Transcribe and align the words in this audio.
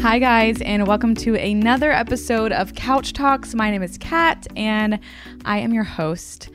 Hi, 0.00 0.18
guys, 0.20 0.62
and 0.62 0.86
welcome 0.86 1.14
to 1.16 1.34
another 1.34 1.90
episode 1.90 2.52
of 2.52 2.74
Couch 2.74 3.12
Talks. 3.12 3.54
My 3.54 3.72
name 3.72 3.82
is 3.82 3.98
Kat, 3.98 4.46
and 4.54 5.00
I 5.44 5.58
am 5.58 5.74
your 5.74 5.84
host. 5.84 6.48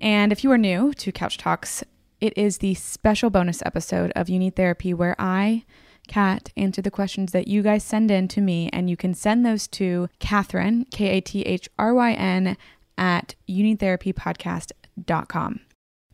And 0.00 0.32
if 0.32 0.42
you 0.42 0.50
are 0.52 0.58
new 0.58 0.94
to 0.94 1.12
Couch 1.12 1.36
Talks, 1.36 1.84
it 2.20 2.32
is 2.38 2.58
the 2.58 2.74
special 2.74 3.28
bonus 3.28 3.60
episode 3.66 4.12
of 4.16 4.30
You 4.30 4.38
Need 4.38 4.56
Therapy 4.56 4.94
where 4.94 5.14
I, 5.18 5.64
Kat, 6.08 6.50
answer 6.56 6.80
the 6.80 6.90
questions 6.90 7.32
that 7.32 7.48
you 7.48 7.62
guys 7.62 7.84
send 7.84 8.10
in 8.10 8.28
to 8.28 8.40
me, 8.40 8.70
and 8.72 8.88
you 8.88 8.96
can 8.96 9.12
send 9.12 9.44
those 9.44 9.68
to 9.68 10.08
Kathryn, 10.18 10.90
K 10.90 11.18
A 11.18 11.20
T 11.20 11.42
H 11.42 11.68
R 11.78 11.92
Y 11.92 12.12
N, 12.12 12.56
at 12.96 13.34
youneedtherapypodcast.com. 13.46 15.60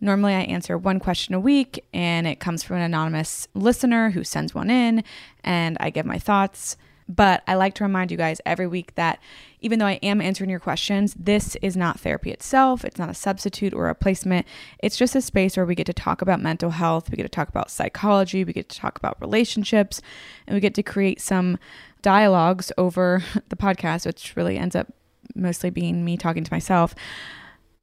Normally, 0.03 0.35
I 0.35 0.41
answer 0.41 0.77
one 0.77 0.99
question 0.99 1.33
a 1.33 1.39
week, 1.39 1.85
and 1.95 2.27
it 2.27 2.41
comes 2.41 2.65
from 2.65 2.79
an 2.79 2.83
anonymous 2.83 3.47
listener 3.55 4.11
who 4.11 4.25
sends 4.25 4.53
one 4.53 4.69
in, 4.69 5.05
and 5.45 5.77
I 5.79 5.91
give 5.91 6.05
my 6.05 6.19
thoughts. 6.19 6.77
But 7.09 7.45
I 7.47 7.55
like 7.55 7.75
to 7.75 7.85
remind 7.85 8.11
you 8.11 8.17
guys 8.17 8.41
every 8.45 8.67
week 8.67 8.97
that 8.97 9.21
even 9.61 9.79
though 9.79 9.87
I 9.87 10.01
am 10.03 10.21
answering 10.21 10.51
your 10.51 10.59
questions, 10.59 11.15
this 11.15 11.57
is 11.63 11.77
not 11.77 12.01
therapy 12.01 12.33
itself. 12.33 12.85
It's 12.85 12.99
not 12.99 13.11
a 13.11 13.15
substitute 13.15 13.73
or 13.73 13.85
a 13.85 13.89
replacement. 13.89 14.45
It's 14.81 14.97
just 14.97 15.15
a 15.15 15.21
space 15.21 15.57
where 15.57 15.67
we 15.67 15.77
get 15.77 15.87
to 15.87 15.93
talk 15.93 16.21
about 16.21 16.41
mental 16.41 16.71
health, 16.71 17.09
we 17.09 17.17
get 17.17 17.23
to 17.23 17.29
talk 17.29 17.49
about 17.49 17.71
psychology, 17.71 18.43
we 18.43 18.53
get 18.53 18.69
to 18.71 18.79
talk 18.79 18.99
about 18.99 19.21
relationships, 19.21 20.03
and 20.49 20.55
we 20.55 20.61
get 20.61 20.75
to 20.75 20.83
create 20.83 21.21
some 21.21 21.59
dialogues 22.03 22.73
over 22.77 23.23
the 23.51 23.57
podcast, 23.57 24.05
which 24.05 24.35
really 24.35 24.59
ends 24.59 24.75
up 24.75 24.93
mostly 25.37 25.71
being 25.71 26.05
me 26.05 26.17
talking 26.17 26.43
to 26.43 26.53
myself 26.53 26.93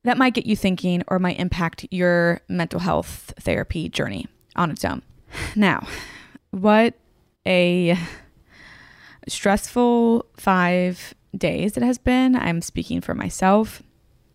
that 0.03 0.17
might 0.17 0.33
get 0.33 0.45
you 0.45 0.55
thinking 0.55 1.03
or 1.07 1.19
might 1.19 1.39
impact 1.39 1.85
your 1.91 2.41
mental 2.47 2.79
health 2.79 3.33
therapy 3.39 3.89
journey 3.89 4.27
on 4.55 4.71
its 4.71 4.85
own. 4.85 5.01
Now, 5.55 5.87
what 6.51 6.95
a 7.45 7.97
stressful 9.27 10.25
five 10.37 11.13
days 11.35 11.77
it 11.77 11.83
has 11.83 11.97
been. 11.97 12.35
I'm 12.35 12.61
speaking 12.61 13.01
for 13.01 13.13
myself. 13.13 13.83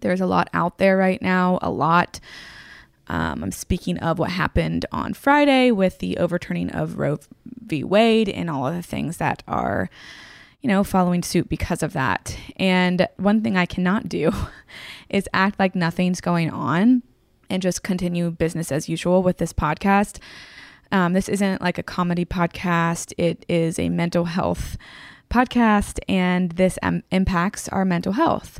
There's 0.00 0.20
a 0.20 0.26
lot 0.26 0.48
out 0.52 0.78
there 0.78 0.96
right 0.96 1.20
now, 1.20 1.58
a 1.62 1.70
lot. 1.70 2.20
Um, 3.06 3.42
I'm 3.42 3.52
speaking 3.52 3.98
of 3.98 4.18
what 4.18 4.30
happened 4.30 4.86
on 4.92 5.14
Friday 5.14 5.70
with 5.70 5.98
the 5.98 6.16
overturning 6.18 6.70
of 6.70 6.98
Roe 6.98 7.18
v. 7.44 7.84
Wade 7.84 8.28
and 8.28 8.48
all 8.48 8.66
of 8.66 8.74
the 8.74 8.82
things 8.82 9.18
that 9.18 9.42
are 9.46 9.90
you 10.64 10.68
know, 10.68 10.82
following 10.82 11.22
suit 11.22 11.50
because 11.50 11.82
of 11.82 11.92
that. 11.92 12.38
And 12.56 13.06
one 13.18 13.42
thing 13.42 13.54
I 13.54 13.66
cannot 13.66 14.08
do 14.08 14.32
is 15.10 15.28
act 15.34 15.58
like 15.58 15.74
nothing's 15.74 16.22
going 16.22 16.48
on 16.48 17.02
and 17.50 17.60
just 17.60 17.82
continue 17.82 18.30
business 18.30 18.72
as 18.72 18.88
usual 18.88 19.22
with 19.22 19.36
this 19.36 19.52
podcast. 19.52 20.20
Um, 20.90 21.12
this 21.12 21.28
isn't 21.28 21.60
like 21.60 21.76
a 21.76 21.82
comedy 21.82 22.24
podcast, 22.24 23.12
it 23.18 23.44
is 23.46 23.78
a 23.78 23.90
mental 23.90 24.24
health 24.24 24.78
podcast, 25.28 25.98
and 26.08 26.52
this 26.52 26.78
um, 26.82 27.02
impacts 27.10 27.68
our 27.68 27.84
mental 27.84 28.14
health. 28.14 28.58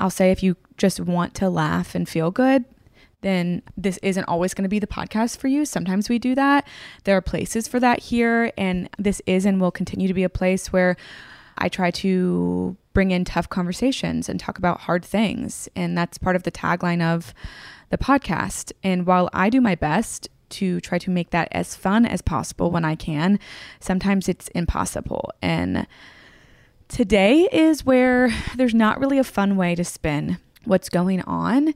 I'll 0.00 0.10
say 0.10 0.32
if 0.32 0.42
you 0.42 0.56
just 0.78 0.98
want 0.98 1.36
to 1.36 1.48
laugh 1.48 1.94
and 1.94 2.08
feel 2.08 2.32
good, 2.32 2.64
then 3.22 3.62
this 3.76 3.98
isn't 4.02 4.24
always 4.24 4.54
going 4.54 4.62
to 4.64 4.68
be 4.68 4.78
the 4.78 4.86
podcast 4.86 5.38
for 5.38 5.48
you. 5.48 5.64
Sometimes 5.64 6.08
we 6.08 6.18
do 6.18 6.34
that. 6.34 6.66
There 7.04 7.16
are 7.16 7.22
places 7.22 7.68
for 7.68 7.80
that 7.80 8.00
here, 8.00 8.52
and 8.56 8.88
this 8.98 9.20
is 9.26 9.46
and 9.46 9.60
will 9.60 9.70
continue 9.70 10.08
to 10.08 10.14
be 10.14 10.24
a 10.24 10.28
place 10.28 10.72
where 10.72 10.96
I 11.58 11.68
try 11.68 11.90
to 11.90 12.76
bring 12.92 13.10
in 13.10 13.24
tough 13.24 13.48
conversations 13.48 14.28
and 14.28 14.40
talk 14.40 14.58
about 14.58 14.80
hard 14.80 15.04
things. 15.04 15.68
And 15.76 15.96
that's 15.96 16.18
part 16.18 16.36
of 16.36 16.42
the 16.42 16.50
tagline 16.50 17.02
of 17.02 17.34
the 17.90 17.98
podcast. 17.98 18.72
And 18.82 19.06
while 19.06 19.28
I 19.32 19.50
do 19.50 19.60
my 19.60 19.74
best 19.74 20.28
to 20.50 20.80
try 20.80 20.98
to 20.98 21.10
make 21.10 21.30
that 21.30 21.48
as 21.52 21.76
fun 21.76 22.06
as 22.06 22.22
possible 22.22 22.70
when 22.70 22.84
I 22.84 22.96
can, 22.96 23.38
sometimes 23.78 24.28
it's 24.28 24.48
impossible. 24.48 25.30
And 25.42 25.86
today 26.88 27.48
is 27.52 27.84
where 27.84 28.30
there's 28.56 28.74
not 28.74 28.98
really 28.98 29.18
a 29.18 29.24
fun 29.24 29.56
way 29.56 29.74
to 29.74 29.84
spin 29.84 30.38
what's 30.64 30.88
going 30.88 31.22
on 31.22 31.72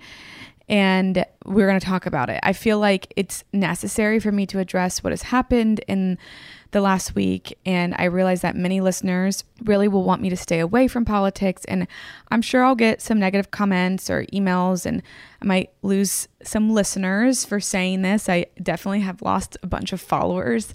and 0.68 1.26
we're 1.44 1.66
going 1.66 1.78
to 1.78 1.86
talk 1.86 2.06
about 2.06 2.30
it. 2.30 2.40
I 2.42 2.52
feel 2.52 2.78
like 2.78 3.12
it's 3.16 3.44
necessary 3.52 4.18
for 4.18 4.32
me 4.32 4.46
to 4.46 4.58
address 4.58 5.04
what 5.04 5.12
has 5.12 5.22
happened 5.22 5.80
in 5.86 6.16
the 6.70 6.80
last 6.80 7.14
week. 7.14 7.56
And 7.64 7.94
I 7.98 8.04
realize 8.04 8.40
that 8.40 8.56
many 8.56 8.80
listeners 8.80 9.44
really 9.62 9.88
will 9.88 10.04
want 10.04 10.22
me 10.22 10.30
to 10.30 10.36
stay 10.36 10.58
away 10.60 10.88
from 10.88 11.04
politics. 11.04 11.64
And 11.66 11.86
I'm 12.30 12.42
sure 12.42 12.64
I'll 12.64 12.74
get 12.74 13.02
some 13.02 13.18
negative 13.18 13.50
comments 13.50 14.10
or 14.10 14.24
emails, 14.32 14.86
and 14.86 15.02
I 15.40 15.44
might 15.44 15.70
lose 15.82 16.28
some 16.42 16.70
listeners 16.70 17.44
for 17.44 17.60
saying 17.60 18.02
this. 18.02 18.28
I 18.28 18.46
definitely 18.62 19.00
have 19.00 19.22
lost 19.22 19.56
a 19.62 19.66
bunch 19.66 19.92
of 19.92 20.00
followers 20.00 20.74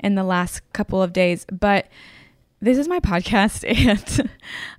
in 0.00 0.14
the 0.14 0.24
last 0.24 0.60
couple 0.72 1.02
of 1.02 1.12
days. 1.12 1.44
But 1.52 1.88
this 2.60 2.78
is 2.78 2.88
my 2.88 3.00
podcast, 3.00 3.64
and 3.88 4.30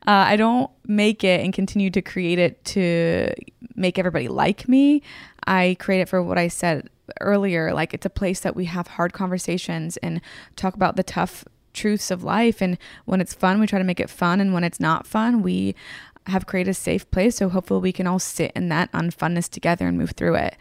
uh, 0.08 0.26
I 0.28 0.36
don't 0.36 0.70
make 0.88 1.24
it 1.24 1.42
and 1.42 1.54
continue 1.54 1.90
to 1.92 2.02
create 2.02 2.40
it 2.40 2.64
to 2.66 3.34
make 3.76 4.00
everybody 4.00 4.28
like 4.28 4.68
me. 4.68 5.02
I 5.48 5.78
create 5.80 6.02
it 6.02 6.10
for 6.10 6.22
what 6.22 6.38
I 6.38 6.48
said 6.48 6.90
earlier. 7.22 7.74
Like, 7.74 7.94
it's 7.94 8.06
a 8.06 8.10
place 8.10 8.40
that 8.42 8.56
we 8.56 8.66
have 8.66 8.88
hard 8.88 9.14
conversations 9.14 9.98
and 9.98 10.22
talk 10.56 10.74
about 10.74 10.96
the 10.96 11.04
tough 11.04 11.46
truths 11.74 12.10
of 12.10 12.24
life. 12.24 12.62
And 12.62 12.78
when 13.06 13.22
it's 13.22 13.34
fun, 13.34 13.60
we 13.60 13.68
try 13.68 13.80
to 13.80 13.86
make 13.86 14.00
it 14.00 14.10
fun. 14.10 14.40
And 14.40 14.54
when 14.54 14.64
it's 14.64 14.80
not 14.80 15.06
fun, 15.06 15.42
we 15.42 15.76
have 16.28 16.48
created 16.48 16.72
a 16.72 16.74
safe 16.74 17.10
place. 17.12 17.36
So 17.36 17.50
hopefully, 17.50 17.82
we 17.82 17.92
can 17.92 18.08
all 18.08 18.20
sit 18.20 18.52
in 18.56 18.70
that 18.70 18.92
unfunness 18.94 19.50
together 19.50 19.88
and 19.88 19.98
move 19.98 20.12
through 20.12 20.36
it. 20.36 20.56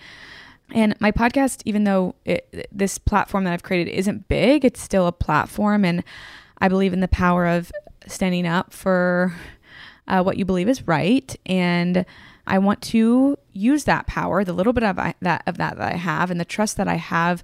And 0.72 0.94
my 1.00 1.12
podcast, 1.12 1.62
even 1.64 1.84
though 1.84 2.14
it, 2.24 2.68
this 2.72 2.98
platform 2.98 3.44
that 3.44 3.52
I've 3.52 3.62
created 3.62 3.90
isn't 3.90 4.28
big, 4.28 4.64
it's 4.64 4.80
still 4.80 5.06
a 5.06 5.12
platform. 5.12 5.84
And 5.84 6.02
I 6.58 6.68
believe 6.68 6.92
in 6.92 7.00
the 7.00 7.08
power 7.08 7.46
of 7.46 7.70
standing 8.06 8.46
up 8.46 8.72
for 8.72 9.34
uh, 10.06 10.22
what 10.22 10.36
you 10.36 10.44
believe 10.44 10.68
is 10.68 10.86
right. 10.86 11.34
And 11.46 12.04
I 12.46 12.58
want 12.58 12.82
to 12.82 13.38
use 13.52 13.84
that 13.84 14.06
power, 14.06 14.44
the 14.44 14.52
little 14.52 14.72
bit 14.72 14.84
of 14.84 14.98
I, 14.98 15.14
that 15.20 15.42
of 15.46 15.56
that 15.56 15.76
that 15.78 15.92
I 15.92 15.96
have, 15.96 16.30
and 16.30 16.38
the 16.38 16.44
trust 16.44 16.76
that 16.76 16.88
I 16.88 16.96
have 16.96 17.42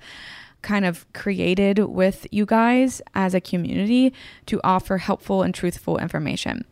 kind 0.63 0.85
of 0.85 1.11
created 1.15 1.79
with 1.79 2.27
you 2.31 2.45
guys 2.45 3.01
as 3.15 3.35
a 3.35 3.41
community 3.41 4.13
to 4.47 4.61
offer 4.63 4.99
helpful 4.99 5.43
and 5.43 5.55
truthful 5.55 5.97
information. 5.97 6.65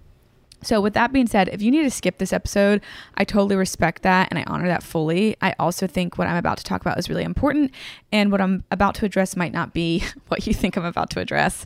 So, 0.63 0.81
with 0.81 0.95
that 0.95 1.13
being 1.13 1.27
said, 1.27 1.49
if 1.49 1.63
you 1.63 1.71
need 1.71 1.85
to 1.85 1.91
skip 1.91 2.19
this 2.19 2.33
episode, 2.33 2.83
I 3.17 3.25
totally 3.25 3.57
respect 3.57 4.03
that 4.03 4.29
and 4.31 4.39
I 4.39 4.45
honor 4.47 4.67
that 4.67 4.83
fully. 4.83 5.37
I 5.41 5.55
also 5.59 5.87
think 5.87 6.19
what 6.19 6.27
I'm 6.27 6.37
about 6.37 6.59
to 6.59 6.65
talk 6.65 6.81
about 6.81 6.99
is 6.99 7.09
really 7.09 7.23
important, 7.23 7.73
and 8.13 8.33
what 8.33 8.41
I'm 8.41 8.65
about 8.71 8.95
to 8.97 9.07
address 9.07 9.37
might 9.37 9.53
not 9.53 9.73
be 9.73 10.03
what 10.29 10.47
you 10.47 10.55
think 10.55 10.77
I'm 10.77 10.85
about 10.85 11.11
to 11.11 11.21
address. 11.21 11.65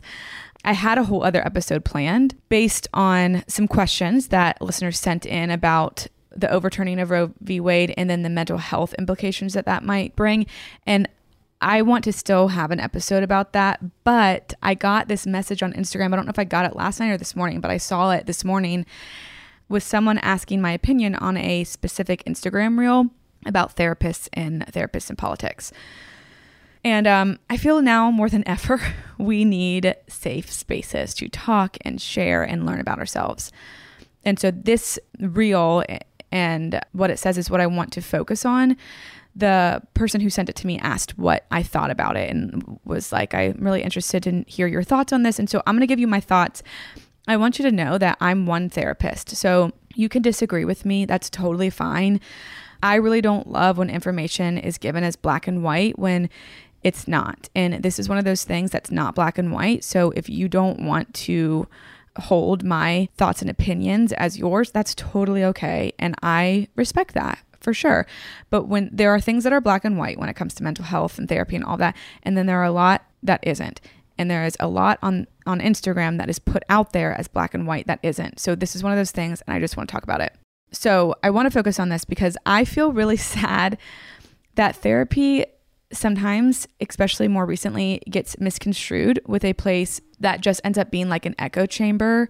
I 0.65 0.73
had 0.73 0.97
a 0.97 1.03
whole 1.03 1.23
other 1.23 1.45
episode 1.45 1.83
planned 1.83 2.35
based 2.47 2.87
on 2.93 3.43
some 3.47 3.67
questions 3.67 4.29
that 4.29 4.61
listeners 4.61 4.97
sent 4.97 5.25
in 5.25 5.49
about 5.49 6.07
the 6.35 6.49
overturning 6.49 6.99
of 6.99 7.11
Roe 7.11 7.33
v. 7.41 7.59
Wade 7.59 7.93
and 7.97 8.09
then 8.09 8.23
the 8.23 8.29
mental 8.29 8.57
health 8.57 8.93
implications 8.97 9.53
that 9.53 9.65
that 9.65 9.83
might 9.83 10.15
bring. 10.15 10.45
And 10.85 11.07
I 11.63 11.81
want 11.81 12.03
to 12.03 12.11
still 12.11 12.49
have 12.49 12.71
an 12.71 12.81
episode 12.81 13.23
about 13.23 13.53
that, 13.53 13.79
but 14.03 14.53
I 14.61 14.73
got 14.73 15.07
this 15.07 15.25
message 15.25 15.63
on 15.63 15.71
Instagram. 15.71 16.11
I 16.11 16.17
don't 16.17 16.25
know 16.25 16.31
if 16.31 16.37
I 16.37 16.43
got 16.43 16.65
it 16.65 16.75
last 16.75 16.99
night 16.99 17.11
or 17.11 17.17
this 17.17 17.37
morning, 17.37 17.61
but 17.61 17.71
I 17.71 17.77
saw 17.77 18.11
it 18.11 18.25
this 18.25 18.43
morning 18.43 18.85
with 19.69 19.81
someone 19.81 20.17
asking 20.17 20.59
my 20.59 20.73
opinion 20.73 21.15
on 21.15 21.37
a 21.37 21.63
specific 21.63 22.21
Instagram 22.25 22.77
reel 22.77 23.05
about 23.45 23.77
therapists 23.77 24.27
and 24.33 24.65
therapists 24.67 25.09
in 25.09 25.15
politics. 25.15 25.71
And 26.83 27.07
um, 27.07 27.39
I 27.49 27.55
feel 27.55 27.81
now 27.81 28.11
more 28.11 28.27
than 28.27 28.45
ever, 28.47 28.81
we 29.17 29.45
need 29.45 29.95
safe 30.09 30.51
spaces 30.51 31.13
to 31.13 31.29
talk 31.29 31.77
and 31.81 32.01
share 32.01 32.43
and 32.43 32.65
learn 32.65 32.81
about 32.81 32.99
ourselves. 32.99 33.53
And 34.25 34.37
so 34.37 34.51
this 34.51 34.99
reel 35.17 35.85
and 36.29 36.81
what 36.91 37.09
it 37.09 37.19
says 37.19 37.37
is 37.37 37.49
what 37.49 37.61
I 37.61 37.67
want 37.67 37.93
to 37.93 38.01
focus 38.01 38.43
on. 38.43 38.75
The 39.35 39.81
person 39.93 40.21
who 40.21 40.29
sent 40.29 40.49
it 40.49 40.55
to 40.57 40.67
me 40.67 40.77
asked 40.79 41.17
what 41.17 41.45
I 41.49 41.63
thought 41.63 41.89
about 41.89 42.17
it 42.17 42.29
and 42.29 42.79
was 42.85 43.11
like, 43.11 43.33
I'm 43.33 43.57
really 43.59 43.81
interested 43.81 44.23
to 44.23 44.43
hear 44.47 44.67
your 44.67 44.83
thoughts 44.83 45.11
on 45.11 45.23
this. 45.23 45.39
And 45.39 45.49
so 45.49 45.63
I'm 45.65 45.75
going 45.75 45.81
to 45.81 45.87
give 45.87 45.99
you 45.99 46.07
my 46.07 46.19
thoughts. 46.19 46.61
I 47.27 47.37
want 47.37 47.57
you 47.57 47.65
to 47.65 47.71
know 47.71 47.97
that 47.97 48.17
I'm 48.19 48.45
one 48.45 48.69
therapist. 48.69 49.29
So 49.35 49.71
you 49.95 50.09
can 50.09 50.21
disagree 50.21 50.65
with 50.65 50.85
me. 50.85 51.05
That's 51.05 51.29
totally 51.29 51.69
fine. 51.69 52.19
I 52.83 52.95
really 52.95 53.21
don't 53.21 53.49
love 53.49 53.77
when 53.77 53.89
information 53.89 54.57
is 54.57 54.77
given 54.77 55.03
as 55.03 55.15
black 55.15 55.47
and 55.47 55.63
white 55.63 55.97
when 55.97 56.29
it's 56.83 57.07
not. 57.07 57.49
And 57.55 57.81
this 57.81 57.97
is 57.97 58.09
one 58.09 58.17
of 58.17 58.25
those 58.25 58.43
things 58.43 58.71
that's 58.71 58.91
not 58.91 59.15
black 59.15 59.37
and 59.37 59.51
white. 59.53 59.83
So 59.83 60.11
if 60.11 60.29
you 60.29 60.49
don't 60.49 60.85
want 60.85 61.13
to 61.13 61.67
hold 62.17 62.63
my 62.63 63.07
thoughts 63.17 63.41
and 63.41 63.49
opinions 63.49 64.11
as 64.13 64.37
yours, 64.37 64.69
that's 64.69 64.93
totally 64.93 65.43
okay. 65.45 65.93
And 65.97 66.15
I 66.21 66.67
respect 66.75 67.13
that 67.13 67.39
for 67.63 67.73
sure. 67.73 68.05
But 68.49 68.65
when 68.65 68.89
there 68.91 69.11
are 69.13 69.19
things 69.19 69.43
that 69.43 69.53
are 69.53 69.61
black 69.61 69.85
and 69.85 69.97
white 69.97 70.19
when 70.19 70.29
it 70.29 70.35
comes 70.35 70.53
to 70.55 70.63
mental 70.63 70.85
health 70.85 71.17
and 71.17 71.27
therapy 71.27 71.55
and 71.55 71.65
all 71.65 71.77
that, 71.77 71.95
and 72.21 72.37
then 72.37 72.45
there 72.45 72.59
are 72.59 72.65
a 72.65 72.71
lot 72.71 73.05
that 73.23 73.39
isn't. 73.41 73.81
And 74.17 74.29
there 74.29 74.45
is 74.45 74.55
a 74.59 74.67
lot 74.67 74.99
on 75.01 75.25
on 75.47 75.59
Instagram 75.59 76.17
that 76.19 76.29
is 76.29 76.37
put 76.37 76.63
out 76.69 76.93
there 76.93 77.13
as 77.13 77.27
black 77.27 77.53
and 77.53 77.65
white 77.65 77.87
that 77.87 77.99
isn't. 78.03 78.39
So 78.39 78.53
this 78.53 78.75
is 78.75 78.83
one 78.83 78.91
of 78.91 78.97
those 78.97 79.11
things 79.11 79.41
and 79.47 79.55
I 79.55 79.59
just 79.59 79.75
want 79.75 79.89
to 79.89 79.93
talk 79.93 80.03
about 80.03 80.21
it. 80.21 80.33
So 80.71 81.15
I 81.23 81.29
want 81.29 81.45
to 81.47 81.51
focus 81.51 81.79
on 81.79 81.89
this 81.89 82.05
because 82.05 82.37
I 82.45 82.65
feel 82.65 82.91
really 82.91 83.17
sad 83.37 83.77
that 84.55 84.75
therapy 84.75 85.45
sometimes, 85.91 86.67
especially 86.81 87.27
more 87.27 87.45
recently, 87.45 88.01
gets 88.09 88.39
misconstrued 88.39 89.19
with 89.27 89.45
a 89.45 89.53
place 89.53 90.01
that 90.19 90.41
just 90.41 90.61
ends 90.63 90.77
up 90.77 90.91
being 90.91 91.09
like 91.09 91.25
an 91.25 91.35
echo 91.39 91.65
chamber 91.65 92.29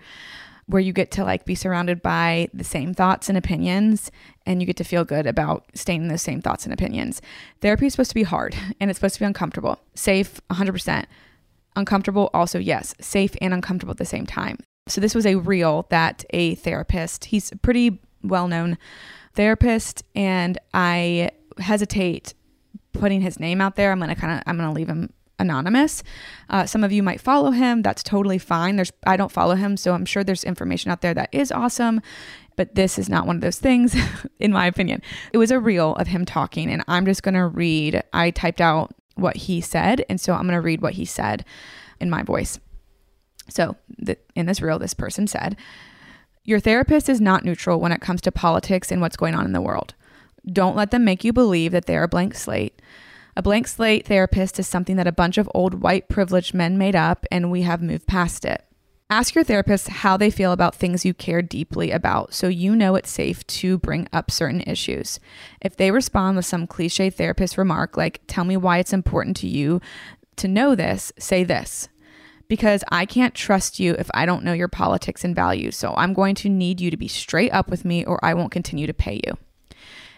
where 0.68 0.82
you 0.82 0.94
get 0.94 1.12
to 1.12 1.24
like 1.24 1.46
be 1.46 1.56
surrounded 1.56 2.02
by 2.02 2.48
the 2.54 2.64
same 2.64 2.94
thoughts 2.94 3.30
and 3.30 3.38
opinions 3.38 4.12
and 4.46 4.62
you 4.62 4.66
get 4.66 4.78
to 4.78 4.84
feel 4.84 5.04
good 5.04 5.28
about 5.28 5.66
staying 5.74 6.04
in 6.04 6.08
those 6.08 6.22
same 6.22 6.42
thoughts 6.42 6.66
and 6.66 6.74
opinions. 6.74 7.22
Therapy 7.62 7.88
is 7.88 7.94
supposed 7.94 8.12
to 8.12 8.16
be 8.16 8.24
hard 8.24 8.56
and 8.80 8.90
it's 8.90 8.98
supposed 8.98 9.16
to 9.16 9.20
be 9.20 9.26
uncomfortable. 9.26 9.80
Safe 9.96 10.40
100%. 10.52 11.06
Uncomfortable 11.76 12.30
also 12.34 12.60
yes, 12.60 12.94
safe 13.02 13.36
and 13.42 13.54
uncomfortable 13.54 13.92
at 13.92 13.98
the 13.98 14.06
same 14.06 14.26
time. 14.26 14.58
So 14.88 15.02
this 15.02 15.16
was 15.16 15.26
a 15.26 15.36
reel 15.36 15.88
that 15.90 16.24
a 16.32 16.56
therapist, 16.56 17.26
he's 17.26 17.52
a 17.52 17.58
pretty 17.58 18.00
well-known 18.22 18.78
therapist 19.34 20.04
and 20.16 20.58
I 20.74 21.32
hesitate 21.58 22.34
putting 22.94 23.22
his 23.22 23.40
name 23.40 23.60
out 23.60 23.76
there. 23.76 23.92
I'm 23.92 24.00
gonna 24.00 24.16
kind 24.16 24.34
of 24.34 24.44
I'm 24.46 24.58
gonna 24.58 24.72
leave 24.72 24.88
him 24.88 25.12
anonymous. 25.40 26.04
Uh, 26.50 26.66
some 26.66 26.84
of 26.84 26.92
you 26.92 27.04
might 27.04 27.22
follow 27.22 27.52
him. 27.52 27.82
That's 27.82 28.04
totally 28.04 28.38
fine. 28.38 28.76
There's 28.76 28.92
I 29.06 29.18
don't 29.18 29.32
follow 29.32 29.56
him, 29.56 29.78
so 29.78 29.94
I'm 29.94 30.06
sure 30.06 30.24
there's 30.24 30.44
information 30.44 30.92
out 30.92 31.02
there 31.02 31.14
that 31.14 31.30
is 31.32 31.52
awesome. 31.52 32.02
But 32.56 32.76
this 32.76 33.00
is 33.00 33.10
not 33.10 33.26
one 33.26 33.38
of 33.38 33.42
those 33.42 33.60
things, 33.60 33.96
in 34.40 34.52
my 34.52 34.68
opinion. 34.68 35.02
It 35.32 35.38
was 35.38 35.52
a 35.52 35.60
reel 35.60 35.96
of 35.96 36.08
him 36.08 36.26
talking, 36.26 36.70
and 36.72 36.84
I'm 36.88 37.06
just 37.06 37.24
gonna 37.24 37.48
read. 37.48 38.04
I 38.14 38.32
typed 38.32 38.62
out 38.62 38.94
what 39.16 39.36
he 39.36 39.62
said, 39.62 40.06
and 40.10 40.20
so 40.20 40.34
I'm 40.34 40.46
gonna 40.46 40.62
read 40.62 40.82
what 40.82 40.94
he 40.94 41.06
said 41.06 41.46
in 42.00 42.10
my 42.10 42.24
voice. 42.24 42.60
So 43.50 43.76
the, 43.98 44.18
in 44.36 44.46
this 44.46 44.62
reel, 44.62 44.80
this 44.80 44.94
person 44.94 45.28
said, 45.28 45.58
"Your 46.44 46.60
therapist 46.60 47.10
is 47.10 47.20
not 47.20 47.44
neutral 47.44 47.80
when 47.80 47.92
it 47.92 48.02
comes 48.02 48.22
to 48.22 48.32
politics 48.32 48.92
and 48.92 49.02
what's 49.02 49.18
going 49.18 49.36
on 49.36 49.46
in 49.46 49.54
the 49.54 49.62
world." 49.62 49.96
Don't 50.46 50.76
let 50.76 50.92
them 50.92 51.06
make 51.06 51.24
you 51.24 51.32
believe 51.32 51.72
that 51.72 51.86
they're 51.86 52.04
a 52.04 52.08
blank 52.08 52.36
slate. 52.36 52.82
A 53.36 53.42
blank 53.42 53.68
slate 53.68 54.06
therapist 54.06 54.60
is 54.60 54.68
something 54.68 54.96
that 54.98 55.08
a 55.08 55.12
bunch 55.12 55.40
of 55.40 55.50
old 55.56 55.82
white 55.82 56.08
privileged 56.08 56.54
men 56.54 56.78
made 56.78 56.96
up, 56.96 57.26
and 57.32 57.50
we 57.50 57.64
have 57.64 57.82
moved 57.82 58.06
past 58.06 58.46
it. 58.46 58.64
Ask 59.10 59.36
your 59.36 59.44
therapist 59.44 59.90
how 59.90 60.18
they 60.18 60.30
feel 60.30 60.52
about 60.52 60.76
things 60.76 61.06
you 61.06 61.14
care 61.14 61.42
deeply 61.42 61.92
about 61.92 62.34
so 62.34 62.48
you 62.48 62.76
know 62.76 62.96
it's 62.96 63.12
safe 63.12 63.46
to 63.48 63.78
bring 63.78 64.08
up 64.14 64.32
certain 64.32 64.62
issues. 64.62 65.20
If 65.62 65.76
they 65.76 65.92
respond 65.92 66.36
with 66.36 66.46
some 66.46 66.68
cliche 66.68 67.10
therapist 67.10 67.58
remark 67.58 67.98
like, 67.98 68.22
Tell 68.28 68.44
me 68.44 68.58
why 68.58 68.78
it's 68.78 68.94
important 68.94 69.36
to 69.38 69.48
you 69.48 69.82
to 70.38 70.48
know 70.48 70.74
this, 70.74 71.12
say 71.20 71.44
this. 71.44 71.90
Because 72.48 72.84
I 72.92 73.06
can't 73.06 73.34
trust 73.34 73.80
you 73.80 73.94
if 73.94 74.10
I 74.14 74.26
don't 74.26 74.44
know 74.44 74.54
your 74.54 74.68
politics 74.68 75.24
and 75.24 75.36
values, 75.36 75.76
so 75.76 75.94
I'm 75.96 76.14
going 76.14 76.36
to 76.36 76.50
need 76.50 76.82
you 76.82 76.92
to 76.92 76.98
be 76.98 77.08
straight 77.08 77.52
up 77.52 77.70
with 77.70 77.86
me 77.86 78.04
or 78.06 78.24
I 78.24 78.34
won't 78.34 78.52
continue 78.52 78.88
to 78.88 78.94
pay 78.94 79.22
you. 79.26 79.38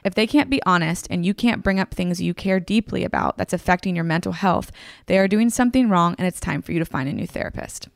If 0.06 0.13
they 0.13 0.28
can't 0.28 0.52
be 0.52 0.62
honest 0.68 1.07
and 1.10 1.25
you 1.25 1.34
can't 1.34 1.63
bring 1.63 1.80
up 1.80 1.92
things 1.92 2.22
you 2.22 2.36
care 2.36 2.60
deeply 2.60 3.04
about 3.04 3.38
that's 3.38 3.54
affecting 3.54 3.96
your 3.96 4.06
mental 4.06 4.34
health, 4.34 4.72
they 5.07 5.18
are 5.18 5.28
doing 5.28 5.50
something 5.50 5.90
wrong 5.90 6.13
and 6.19 6.28
it's 6.28 6.40
time 6.40 6.62
for 6.62 6.72
you 6.72 6.80
to 6.80 6.86
find 6.86 7.10
a 7.10 7.13
new 7.13 7.25
therapist. 7.25 7.90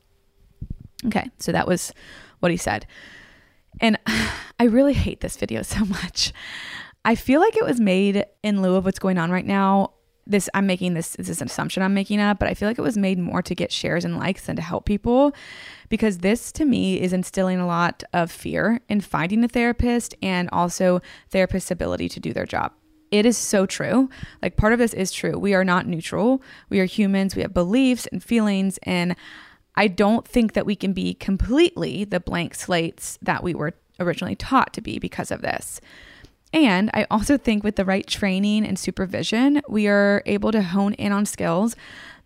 Okay, 1.06 1.30
so 1.38 1.52
that 1.52 1.68
was 1.68 1.94
what 2.40 2.50
he 2.50 2.58
said. 2.58 2.84
And 3.80 3.96
I 4.60 4.64
really 4.64 4.92
hate 4.92 5.20
this 5.20 5.36
video 5.36 5.62
so 5.76 5.84
much. 5.84 6.32
I 7.04 7.14
feel 7.14 7.40
like 7.40 7.56
it 7.56 7.64
was 7.64 7.80
made 7.80 8.26
in 8.42 8.60
lieu 8.60 8.74
of 8.74 8.84
what's 8.84 8.98
going 8.98 9.16
on 9.16 9.30
right 9.30 9.46
now 9.46 9.92
this 10.30 10.48
I'm 10.54 10.66
making 10.66 10.94
this 10.94 11.16
this 11.16 11.28
is 11.28 11.40
an 11.40 11.48
assumption 11.48 11.82
I'm 11.82 11.94
making 11.94 12.20
up, 12.20 12.38
but 12.38 12.48
I 12.48 12.54
feel 12.54 12.68
like 12.68 12.78
it 12.78 12.82
was 12.82 12.96
made 12.96 13.18
more 13.18 13.42
to 13.42 13.54
get 13.54 13.72
shares 13.72 14.04
and 14.04 14.16
likes 14.16 14.46
than 14.46 14.56
to 14.56 14.62
help 14.62 14.84
people 14.84 15.34
because 15.88 16.18
this 16.18 16.52
to 16.52 16.64
me 16.64 17.00
is 17.00 17.12
instilling 17.12 17.60
a 17.60 17.66
lot 17.66 18.02
of 18.12 18.30
fear 18.30 18.80
in 18.88 19.00
finding 19.00 19.44
a 19.44 19.48
therapist 19.48 20.14
and 20.22 20.48
also 20.52 21.00
therapists' 21.32 21.70
ability 21.70 22.08
to 22.08 22.20
do 22.20 22.32
their 22.32 22.46
job. 22.46 22.72
It 23.10 23.26
is 23.26 23.36
so 23.36 23.66
true. 23.66 24.08
Like 24.40 24.56
part 24.56 24.72
of 24.72 24.78
this 24.78 24.94
is 24.94 25.10
true. 25.10 25.36
We 25.36 25.54
are 25.54 25.64
not 25.64 25.86
neutral. 25.86 26.42
We 26.68 26.78
are 26.78 26.84
humans. 26.84 27.34
We 27.34 27.42
have 27.42 27.52
beliefs 27.52 28.06
and 28.06 28.22
feelings 28.22 28.78
and 28.84 29.16
I 29.76 29.88
don't 29.88 30.26
think 30.26 30.52
that 30.52 30.66
we 30.66 30.76
can 30.76 30.92
be 30.92 31.14
completely 31.14 32.04
the 32.04 32.20
blank 32.20 32.54
slates 32.54 33.18
that 33.22 33.42
we 33.42 33.54
were 33.54 33.72
originally 33.98 34.36
taught 34.36 34.72
to 34.74 34.80
be 34.80 34.98
because 34.98 35.30
of 35.30 35.42
this. 35.42 35.80
And 36.52 36.90
I 36.94 37.06
also 37.10 37.38
think 37.38 37.62
with 37.62 37.76
the 37.76 37.84
right 37.84 38.06
training 38.06 38.66
and 38.66 38.78
supervision, 38.78 39.62
we 39.68 39.86
are 39.86 40.22
able 40.26 40.52
to 40.52 40.62
hone 40.62 40.94
in 40.94 41.12
on 41.12 41.26
skills 41.26 41.76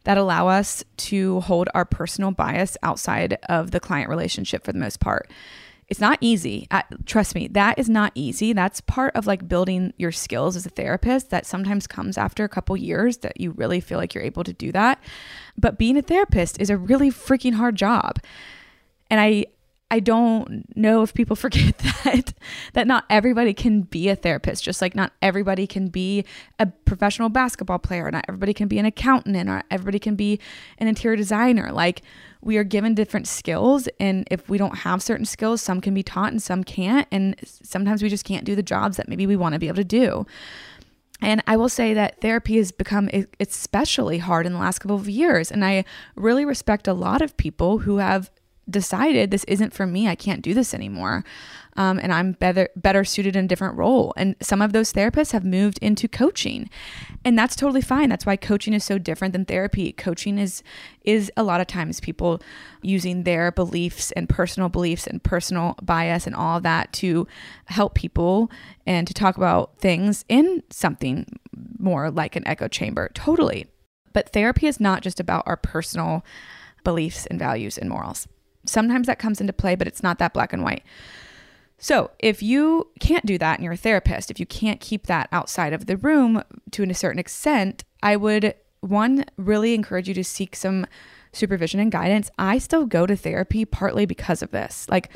that 0.04 0.18
allow 0.18 0.48
us 0.48 0.84
to 0.96 1.40
hold 1.40 1.68
our 1.74 1.84
personal 1.84 2.30
bias 2.30 2.76
outside 2.82 3.38
of 3.48 3.70
the 3.70 3.80
client 3.80 4.08
relationship 4.08 4.64
for 4.64 4.72
the 4.72 4.78
most 4.78 5.00
part. 5.00 5.30
It's 5.88 6.00
not 6.00 6.18
easy. 6.22 6.66
Trust 7.04 7.34
me, 7.34 7.46
that 7.48 7.78
is 7.78 7.90
not 7.90 8.12
easy. 8.14 8.54
That's 8.54 8.80
part 8.80 9.14
of 9.14 9.26
like 9.26 9.46
building 9.46 9.92
your 9.98 10.12
skills 10.12 10.56
as 10.56 10.64
a 10.64 10.70
therapist 10.70 11.28
that 11.28 11.44
sometimes 11.44 11.86
comes 11.86 12.16
after 12.16 12.42
a 12.42 12.48
couple 12.48 12.74
years 12.76 13.18
that 13.18 13.38
you 13.38 13.50
really 13.50 13.80
feel 13.80 13.98
like 13.98 14.14
you're 14.14 14.24
able 14.24 14.44
to 14.44 14.54
do 14.54 14.72
that. 14.72 14.98
But 15.58 15.76
being 15.76 15.98
a 15.98 16.02
therapist 16.02 16.58
is 16.58 16.70
a 16.70 16.78
really 16.78 17.10
freaking 17.10 17.54
hard 17.54 17.76
job. 17.76 18.18
And 19.10 19.20
I 19.20 19.44
I 19.94 20.00
don't 20.00 20.64
know 20.76 21.02
if 21.04 21.14
people 21.14 21.36
forget 21.44 21.78
that 21.78 22.34
that 22.72 22.88
not 22.88 23.04
everybody 23.08 23.54
can 23.54 23.82
be 23.82 24.08
a 24.08 24.16
therapist, 24.16 24.64
just 24.64 24.82
like 24.82 24.96
not 24.96 25.12
everybody 25.22 25.68
can 25.68 25.86
be 25.86 26.24
a 26.58 26.66
professional 26.66 27.28
basketball 27.28 27.78
player, 27.78 28.10
not 28.10 28.24
everybody 28.28 28.52
can 28.52 28.66
be 28.66 28.80
an 28.80 28.86
accountant, 28.86 29.36
and 29.36 29.46
not 29.46 29.66
everybody 29.70 30.00
can 30.00 30.16
be 30.16 30.40
an 30.78 30.88
interior 30.88 31.16
designer. 31.16 31.70
Like 31.70 32.02
we 32.40 32.56
are 32.56 32.64
given 32.64 32.96
different 32.96 33.28
skills, 33.28 33.88
and 34.00 34.26
if 34.32 34.48
we 34.48 34.58
don't 34.58 34.78
have 34.78 35.00
certain 35.00 35.26
skills, 35.26 35.62
some 35.62 35.80
can 35.80 35.94
be 35.94 36.02
taught 36.02 36.32
and 36.32 36.42
some 36.42 36.64
can't, 36.64 37.06
and 37.12 37.36
sometimes 37.44 38.02
we 38.02 38.08
just 38.08 38.24
can't 38.24 38.44
do 38.44 38.56
the 38.56 38.64
jobs 38.64 38.96
that 38.96 39.08
maybe 39.08 39.28
we 39.28 39.36
want 39.36 39.52
to 39.52 39.60
be 39.60 39.68
able 39.68 39.76
to 39.76 39.84
do. 39.84 40.26
And 41.22 41.40
I 41.46 41.56
will 41.56 41.68
say 41.68 41.94
that 41.94 42.20
therapy 42.20 42.56
has 42.56 42.72
become 42.72 43.08
especially 43.38 44.18
hard 44.18 44.44
in 44.44 44.52
the 44.52 44.58
last 44.58 44.80
couple 44.80 44.96
of 44.96 45.08
years. 45.08 45.52
And 45.52 45.64
I 45.64 45.84
really 46.16 46.44
respect 46.44 46.88
a 46.88 46.92
lot 46.92 47.22
of 47.22 47.36
people 47.36 47.78
who 47.78 47.98
have 47.98 48.30
decided 48.68 49.30
this 49.30 49.44
isn't 49.44 49.74
for 49.74 49.86
me. 49.86 50.08
I 50.08 50.14
can't 50.14 50.42
do 50.42 50.54
this 50.54 50.74
anymore. 50.74 51.24
Um, 51.76 51.98
and 51.98 52.12
I'm 52.12 52.32
better 52.32 52.68
better 52.76 53.04
suited 53.04 53.34
in 53.34 53.46
a 53.46 53.48
different 53.48 53.76
role. 53.76 54.12
And 54.16 54.36
some 54.40 54.62
of 54.62 54.72
those 54.72 54.92
therapists 54.92 55.32
have 55.32 55.44
moved 55.44 55.78
into 55.82 56.06
coaching, 56.06 56.70
and 57.24 57.36
that's 57.36 57.56
totally 57.56 57.80
fine. 57.80 58.08
That's 58.10 58.24
why 58.24 58.36
coaching 58.36 58.74
is 58.74 58.84
so 58.84 58.96
different 58.96 59.32
than 59.32 59.44
therapy. 59.44 59.92
Coaching 59.92 60.38
is 60.38 60.62
is 61.02 61.32
a 61.36 61.42
lot 61.42 61.60
of 61.60 61.66
times 61.66 61.98
people 61.98 62.40
using 62.80 63.24
their 63.24 63.50
beliefs 63.50 64.12
and 64.12 64.28
personal 64.28 64.68
beliefs 64.68 65.06
and 65.06 65.22
personal 65.22 65.74
bias 65.82 66.26
and 66.26 66.36
all 66.36 66.60
that 66.60 66.92
to 66.92 67.26
help 67.66 67.94
people 67.94 68.50
and 68.86 69.08
to 69.08 69.14
talk 69.14 69.36
about 69.36 69.76
things 69.78 70.24
in 70.28 70.62
something 70.70 71.26
more 71.78 72.10
like 72.10 72.36
an 72.36 72.46
echo 72.46 72.68
chamber. 72.68 73.10
Totally. 73.14 73.66
But 74.12 74.28
therapy 74.28 74.68
is 74.68 74.78
not 74.78 75.02
just 75.02 75.18
about 75.18 75.42
our 75.44 75.56
personal 75.56 76.24
beliefs 76.84 77.26
and 77.26 77.38
values 77.38 77.76
and 77.76 77.90
morals. 77.90 78.28
Sometimes 78.66 79.06
that 79.06 79.18
comes 79.18 79.40
into 79.40 79.52
play, 79.52 79.74
but 79.74 79.86
it's 79.86 80.02
not 80.02 80.18
that 80.18 80.32
black 80.32 80.52
and 80.52 80.62
white. 80.62 80.82
So, 81.78 82.12
if 82.18 82.42
you 82.42 82.88
can't 83.00 83.26
do 83.26 83.36
that 83.38 83.56
and 83.58 83.64
you're 83.64 83.74
a 83.74 83.76
therapist, 83.76 84.30
if 84.30 84.40
you 84.40 84.46
can't 84.46 84.80
keep 84.80 85.06
that 85.06 85.28
outside 85.32 85.72
of 85.72 85.86
the 85.86 85.96
room 85.96 86.42
to 86.70 86.82
a 86.82 86.94
certain 86.94 87.18
extent, 87.18 87.84
I 88.02 88.16
would 88.16 88.54
one 88.80 89.24
really 89.36 89.74
encourage 89.74 90.08
you 90.08 90.14
to 90.14 90.24
seek 90.24 90.54
some 90.56 90.86
supervision 91.32 91.80
and 91.80 91.90
guidance. 91.90 92.30
I 92.38 92.58
still 92.58 92.86
go 92.86 93.06
to 93.06 93.16
therapy 93.16 93.64
partly 93.64 94.06
because 94.06 94.42
of 94.42 94.50
this. 94.50 94.88
Like, 94.88 95.10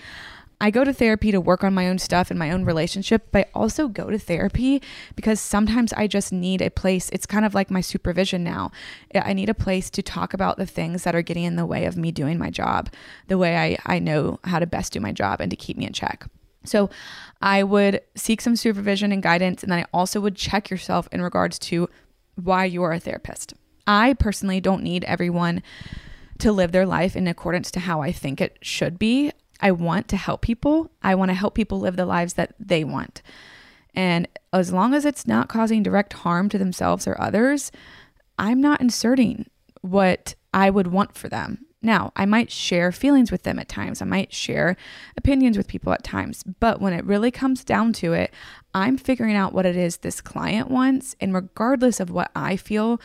I 0.61 0.71
go 0.71 0.83
to 0.83 0.93
therapy 0.93 1.31
to 1.31 1.41
work 1.41 1.63
on 1.63 1.73
my 1.73 1.89
own 1.89 1.99
stuff 1.99 2.31
and 2.31 2.39
my 2.39 2.51
own 2.51 2.65
relationship, 2.65 3.29
but 3.31 3.47
I 3.47 3.51
also 3.55 3.87
go 3.87 4.11
to 4.11 4.19
therapy 4.19 4.83
because 5.15 5.41
sometimes 5.41 5.93
I 5.93 6.09
just 6.09 6.33
need 6.33 6.61
a 6.61 6.71
place. 6.71 7.09
It's 7.11 7.27
kind 7.27 7.45
of 7.45 7.55
like 7.55 7.71
my 7.71 7.81
supervision 7.81 8.43
now. 8.43 8.73
I 9.15 9.35
need 9.35 9.49
a 9.49 9.55
place 9.55 9.89
to 9.91 10.03
talk 10.03 10.35
about 10.35 10.57
the 10.57 10.67
things 10.67 11.05
that 11.05 11.15
are 11.15 11.23
getting 11.23 11.45
in 11.45 11.57
the 11.57 11.67
way 11.67 11.85
of 11.85 11.97
me 11.97 12.11
doing 12.11 12.39
my 12.39 12.51
job, 12.51 12.91
the 13.29 13.39
way 13.39 13.57
I, 13.57 13.79
I 13.87 13.99
know 14.01 14.41
how 14.45 14.59
to 14.59 14.67
best 14.67 14.93
do 14.93 15.01
my 15.01 15.13
job 15.13 15.41
and 15.41 15.51
to 15.51 15.57
keep 15.57 15.77
me 15.77 15.87
in 15.87 15.93
check. 15.93 16.27
So 16.65 16.91
I 17.41 17.63
would 17.63 18.03
seek 18.17 18.41
some 18.41 18.57
supervision 18.57 19.13
and 19.13 19.23
guidance, 19.23 19.63
and 19.63 19.71
then 19.71 19.79
I 19.79 19.87
also 19.93 20.21
would 20.21 20.35
check 20.35 20.71
yourself 20.71 21.09
in 21.13 21.23
regards 21.23 21.59
to 21.61 21.89
why 22.35 22.65
you 22.65 22.83
are 22.83 22.93
a 22.93 23.01
therapist. 23.01 23.55
I 23.87 24.15
personally 24.15 24.61
don't 24.61 24.83
need 24.83 25.05
everyone 25.05 25.63
to 26.39 26.53
live 26.53 26.73
their 26.73 26.87
life 26.87 27.17
in 27.17 27.27
accordance 27.27 27.71
to 27.73 27.81
how 27.81 28.01
I 28.03 28.13
think 28.13 28.41
it 28.41 28.59
should 28.61 28.99
be. 28.99 29.33
I 29.61 29.73
want 29.73 30.09
to 30.09 30.17
help 30.17 30.41
people. 30.41 30.91
I 31.03 31.15
want 31.15 31.31
to 31.31 31.35
help 31.35 31.55
people 31.55 31.81
live 31.81 31.97
the 31.97 32.07
lives 32.07 32.35
that 32.35 32.55
they 32.59 32.85
want. 32.85 33.23
And 33.95 34.29
as 34.53 34.73
long 34.73 34.95
as 34.95 35.05
it's 35.05 35.27
not 35.27 35.49
causing 35.49 35.83
direct 35.83 36.13
harm 36.13 36.49
to 36.51 36.59
themselves 36.59 37.07
or 37.07 37.21
others, 37.21 37.73
I'm 38.39 38.61
not 38.61 38.81
inserting 38.81 39.47
what 39.81 40.35
I 40.55 40.71
would 40.71 40.89
want 40.89 41.17
for 41.17 41.29
them. 41.29 41.65
Now, 41.81 42.13
I 42.17 42.27
might 42.27 42.51
share 42.51 42.91
feelings 42.91 43.31
with 43.31 43.45
them 43.45 43.59
at 43.59 43.69
times. 43.69 44.03
I 44.03 44.05
might 44.05 44.33
share 44.33 44.77
opinions 45.17 45.57
with 45.57 45.69
people 45.69 45.93
at 45.93 46.03
times. 46.03 46.43
But 46.43 46.81
when 46.81 46.93
it 46.93 47.05
really 47.05 47.31
comes 47.31 47.63
down 47.63 47.93
to 47.95 48.15
it, 48.15 48.33
I'm 48.75 48.97
figuring 48.97 49.37
out 49.37 49.53
what 49.53 49.67
it 49.67 49.77
is 49.77 49.99
this 49.99 50.21
client 50.21 50.71
wants. 50.71 51.15
And 51.21 51.33
regardless 51.33 52.01
of 52.01 52.11
what 52.11 52.33
I 52.35 52.57
feel 52.57 53.01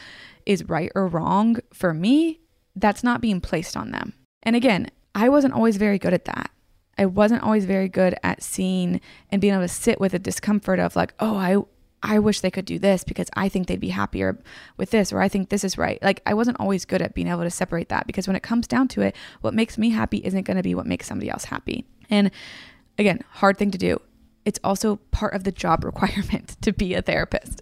is 0.45 0.67
right 0.67 0.91
or 0.95 1.07
wrong 1.07 1.57
for 1.71 1.93
me, 1.93 2.39
that's 2.75 3.03
not 3.03 3.21
being 3.21 3.41
placed 3.41 3.77
on 3.77 3.91
them. 3.91 4.13
And 4.41 4.55
again, 4.55 4.89
I 5.15 5.29
wasn't 5.29 5.53
always 5.53 5.77
very 5.77 5.99
good 5.99 6.13
at 6.13 6.25
that. 6.25 6.49
I 6.97 7.05
wasn't 7.05 7.43
always 7.43 7.65
very 7.65 7.89
good 7.89 8.15
at 8.23 8.43
seeing 8.43 9.01
and 9.31 9.41
being 9.41 9.53
able 9.53 9.63
to 9.63 9.67
sit 9.67 9.99
with 9.99 10.11
the 10.11 10.19
discomfort 10.19 10.79
of 10.79 10.95
like, 10.95 11.13
oh, 11.19 11.35
I 11.35 11.57
I 12.05 12.19
wish 12.19 12.41
they 12.41 12.51
could 12.51 12.65
do 12.65 12.77
this 12.79 13.05
because 13.05 13.29
I 13.33 13.47
think 13.47 13.67
they'd 13.67 13.79
be 13.79 13.89
happier 13.89 14.37
with 14.75 14.91
this 14.91 15.13
or 15.13 15.21
I 15.21 15.29
think 15.29 15.47
this 15.47 15.63
is 15.63 15.77
right. 15.77 16.03
Like 16.03 16.21
I 16.25 16.33
wasn't 16.33 16.59
always 16.59 16.83
good 16.83 17.01
at 17.01 17.13
being 17.13 17.29
able 17.29 17.43
to 17.43 17.49
separate 17.49 17.87
that 17.89 18.05
because 18.07 18.27
when 18.27 18.35
it 18.35 18.43
comes 18.43 18.67
down 18.67 18.89
to 18.89 19.01
it, 19.01 19.15
what 19.39 19.53
makes 19.53 19.77
me 19.77 19.91
happy 19.91 20.17
isn't 20.17 20.43
going 20.43 20.57
to 20.57 20.63
be 20.63 20.75
what 20.75 20.85
makes 20.85 21.07
somebody 21.07 21.29
else 21.29 21.45
happy. 21.45 21.85
And 22.09 22.29
again, 22.97 23.21
hard 23.29 23.57
thing 23.57 23.71
to 23.71 23.77
do. 23.77 24.01
It's 24.43 24.59
also 24.65 24.97
part 25.11 25.33
of 25.33 25.45
the 25.45 25.51
job 25.53 25.83
requirement 25.85 26.57
to 26.61 26.73
be 26.73 26.93
a 26.93 27.01
therapist. 27.01 27.61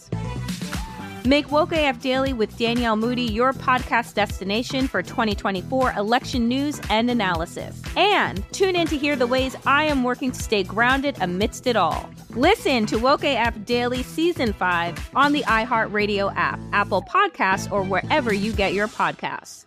Make 1.25 1.51
Woke 1.51 1.71
AF 1.71 2.01
Daily 2.01 2.33
with 2.33 2.57
Danielle 2.57 2.95
Moody 2.95 3.21
your 3.21 3.53
podcast 3.53 4.15
destination 4.15 4.87
for 4.87 5.03
2024 5.03 5.93
election 5.93 6.47
news 6.47 6.81
and 6.89 7.11
analysis. 7.11 7.79
And 7.95 8.43
tune 8.51 8.75
in 8.75 8.87
to 8.87 8.97
hear 8.97 9.15
the 9.15 9.27
ways 9.27 9.55
I 9.67 9.83
am 9.83 10.03
working 10.03 10.31
to 10.31 10.41
stay 10.41 10.63
grounded 10.63 11.17
amidst 11.21 11.67
it 11.67 11.75
all. 11.75 12.09
Listen 12.31 12.87
to 12.87 12.97
Woke 12.97 13.23
AF 13.23 13.63
Daily 13.65 14.01
Season 14.01 14.51
5 14.51 15.11
on 15.15 15.31
the 15.31 15.43
iHeartRadio 15.43 16.33
app, 16.35 16.59
Apple 16.73 17.03
Podcasts, 17.03 17.71
or 17.71 17.83
wherever 17.83 18.33
you 18.33 18.51
get 18.51 18.73
your 18.73 18.87
podcasts. 18.87 19.65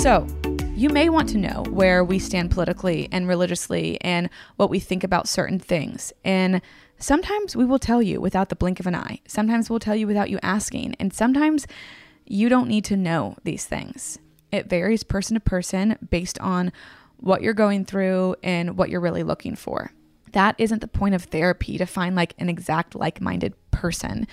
So, 0.00 0.26
you 0.74 0.88
may 0.90 1.08
want 1.08 1.28
to 1.30 1.38
know 1.38 1.64
where 1.70 2.04
we 2.04 2.20
stand 2.20 2.52
politically 2.52 3.08
and 3.10 3.26
religiously 3.26 4.00
and 4.00 4.30
what 4.56 4.70
we 4.70 4.78
think 4.78 5.02
about 5.02 5.26
certain 5.26 5.58
things. 5.58 6.12
And 6.24 6.60
sometimes 6.98 7.56
we 7.56 7.64
will 7.64 7.78
tell 7.78 8.02
you 8.02 8.20
without 8.20 8.48
the 8.48 8.56
blink 8.56 8.80
of 8.80 8.86
an 8.86 8.94
eye. 8.94 9.20
Sometimes 9.26 9.70
we'll 9.70 9.78
tell 9.78 9.96
you 9.96 10.06
without 10.06 10.30
you 10.30 10.38
asking. 10.42 10.94
And 10.98 11.12
sometimes 11.12 11.66
you 12.26 12.48
don't 12.48 12.68
need 12.68 12.84
to 12.86 12.96
know 12.96 13.36
these 13.44 13.64
things. 13.64 14.18
It 14.52 14.68
varies 14.68 15.02
person 15.02 15.34
to 15.34 15.40
person 15.40 15.98
based 16.10 16.38
on 16.40 16.72
what 17.16 17.42
you're 17.42 17.54
going 17.54 17.84
through 17.84 18.36
and 18.42 18.76
what 18.76 18.90
you're 18.90 19.00
really 19.00 19.22
looking 19.22 19.56
for. 19.56 19.92
That 20.32 20.54
isn't 20.58 20.80
the 20.80 20.88
point 20.88 21.14
of 21.14 21.24
therapy 21.24 21.78
to 21.78 21.86
find 21.86 22.14
like 22.14 22.34
an 22.38 22.48
exact 22.48 22.94
like 22.94 23.20
minded 23.20 23.54
person. 23.70 24.26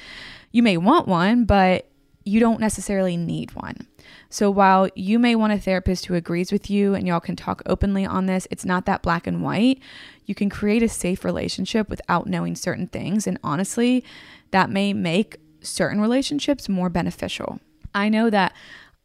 You 0.51 0.63
may 0.63 0.77
want 0.77 1.07
one, 1.07 1.45
but 1.45 1.87
you 2.23 2.39
don't 2.39 2.59
necessarily 2.59 3.17
need 3.17 3.53
one. 3.53 3.87
So 4.29 4.49
while 4.49 4.89
you 4.95 5.19
may 5.19 5.35
want 5.35 5.53
a 5.53 5.59
therapist 5.59 6.05
who 6.05 6.13
agrees 6.15 6.51
with 6.51 6.69
you 6.69 6.93
and 6.93 7.07
y'all 7.07 7.19
can 7.19 7.35
talk 7.35 7.61
openly 7.65 8.05
on 8.05 8.25
this, 8.25 8.47
it's 8.51 8.65
not 8.65 8.85
that 8.85 9.01
black 9.01 9.27
and 9.27 9.43
white. 9.43 9.79
You 10.25 10.35
can 10.35 10.49
create 10.49 10.83
a 10.83 10.89
safe 10.89 11.23
relationship 11.23 11.89
without 11.89 12.27
knowing 12.27 12.55
certain 12.55 12.87
things. 12.87 13.27
And 13.27 13.39
honestly, 13.43 14.03
that 14.51 14.69
may 14.69 14.93
make 14.93 15.37
certain 15.61 16.01
relationships 16.01 16.69
more 16.69 16.89
beneficial. 16.89 17.59
I 17.93 18.09
know 18.09 18.29
that 18.29 18.53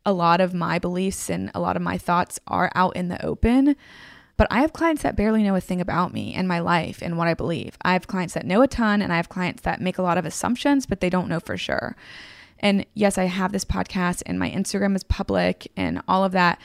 a 0.04 0.12
lot 0.12 0.40
of 0.40 0.54
my 0.54 0.78
beliefs 0.78 1.28
and 1.28 1.50
a 1.54 1.60
lot 1.60 1.76
of 1.76 1.82
my 1.82 1.98
thoughts 1.98 2.40
are 2.46 2.70
out 2.74 2.96
in 2.96 3.08
the 3.08 3.24
open. 3.24 3.76
But 4.36 4.48
I 4.50 4.62
have 4.62 4.72
clients 4.72 5.02
that 5.02 5.16
barely 5.16 5.42
know 5.42 5.54
a 5.54 5.60
thing 5.60 5.82
about 5.82 6.14
me 6.14 6.32
and 6.32 6.48
my 6.48 6.60
life 6.60 7.02
and 7.02 7.18
what 7.18 7.28
I 7.28 7.34
believe. 7.34 7.76
I 7.82 7.92
have 7.92 8.06
clients 8.06 8.32
that 8.32 8.46
know 8.46 8.62
a 8.62 8.66
ton, 8.66 9.02
and 9.02 9.12
I 9.12 9.16
have 9.16 9.28
clients 9.28 9.60
that 9.64 9.82
make 9.82 9.98
a 9.98 10.02
lot 10.02 10.16
of 10.16 10.24
assumptions, 10.24 10.86
but 10.86 11.00
they 11.00 11.10
don't 11.10 11.28
know 11.28 11.40
for 11.40 11.58
sure. 11.58 11.94
And 12.60 12.86
yes, 12.94 13.18
I 13.18 13.24
have 13.24 13.52
this 13.52 13.64
podcast 13.64 14.22
and 14.26 14.38
my 14.38 14.50
Instagram 14.50 14.94
is 14.94 15.04
public 15.04 15.70
and 15.76 16.02
all 16.06 16.24
of 16.24 16.32
that. 16.32 16.60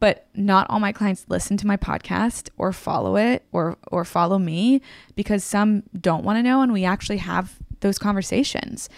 But 0.00 0.26
not 0.34 0.68
all 0.68 0.80
my 0.80 0.90
clients 0.90 1.26
listen 1.28 1.56
to 1.58 1.66
my 1.66 1.76
podcast 1.76 2.48
or 2.56 2.72
follow 2.72 3.16
it 3.16 3.44
or 3.52 3.76
or 3.92 4.04
follow 4.04 4.38
me 4.38 4.80
because 5.14 5.44
some 5.44 5.84
don't 6.00 6.24
want 6.24 6.38
to 6.38 6.42
know 6.42 6.60
and 6.60 6.72
we 6.72 6.84
actually 6.84 7.18
have 7.18 7.58
those 7.80 7.98
conversations. 7.98 8.88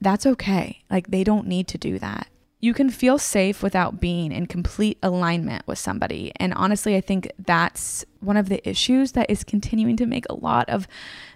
That's 0.00 0.24
okay. 0.24 0.82
Like 0.88 1.08
they 1.08 1.24
don't 1.24 1.46
need 1.46 1.68
to 1.68 1.78
do 1.78 1.98
that. 1.98 2.28
You 2.58 2.72
can 2.72 2.88
feel 2.88 3.18
safe 3.18 3.62
without 3.62 4.00
being 4.00 4.32
in 4.32 4.46
complete 4.46 4.98
alignment 5.02 5.66
with 5.66 5.78
somebody. 5.78 6.32
And 6.36 6.54
honestly, 6.54 6.96
I 6.96 7.02
think 7.02 7.30
that's 7.38 8.06
one 8.20 8.38
of 8.38 8.48
the 8.48 8.66
issues 8.66 9.12
that 9.12 9.30
is 9.30 9.44
continuing 9.44 9.96
to 9.98 10.06
make 10.06 10.24
a 10.30 10.34
lot 10.34 10.68
of 10.70 10.88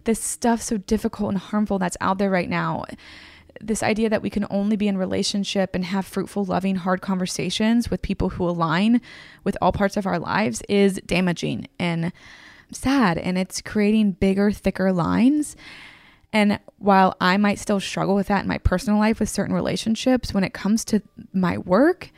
this 0.05 0.23
stuff 0.23 0.63
so 0.63 0.79
difficult 0.79 1.31
and 1.31 1.39
harmful 1.39 1.79
that's 1.79 1.97
out 2.01 2.17
there 2.17 2.31
right 2.31 2.49
now 2.49 2.85
this 3.61 3.83
idea 3.83 4.09
that 4.09 4.23
we 4.23 4.31
can 4.31 4.47
only 4.51 4.77
be 4.77 4.89
in 4.89 4.97
relationship 4.97 5.75
and 5.75 5.85
have 5.85 6.07
fruitful, 6.07 6.45
loving, 6.45 6.77
hard 6.77 7.01
conversations 7.03 7.91
with 7.91 8.03
people 8.03 8.31
who 8.31 8.49
align 8.49 9.01
with 9.45 9.57
all 9.61 9.73
parts 9.73 9.97
of 9.97 10.07
our 10.07 10.19
lives 10.19 10.63
is 10.69 11.01
damaging 11.07 11.69
and 11.79 12.13
sad. 12.73 13.19
And 13.19 13.37
it's 13.37 13.61
creating 13.61 14.13
bigger, 14.13 14.51
thicker 14.51 14.93
lines. 14.93 15.57
And 16.33 16.61
while 16.79 17.17
I 17.21 17.37
might 17.37 17.59
still 17.59 17.81
struggle 17.81 18.15
with 18.15 18.29
that 18.29 18.43
in 18.43 18.49
my 18.49 18.59
personal 18.59 18.99
life 18.99 19.21
with 19.21 19.29
certain 19.29 19.55
relationships, 19.55 20.33
when 20.33 20.45
it 20.45 20.55
comes 20.55 20.85
to 20.87 21.03
my 21.33 21.59
work, 21.59 22.11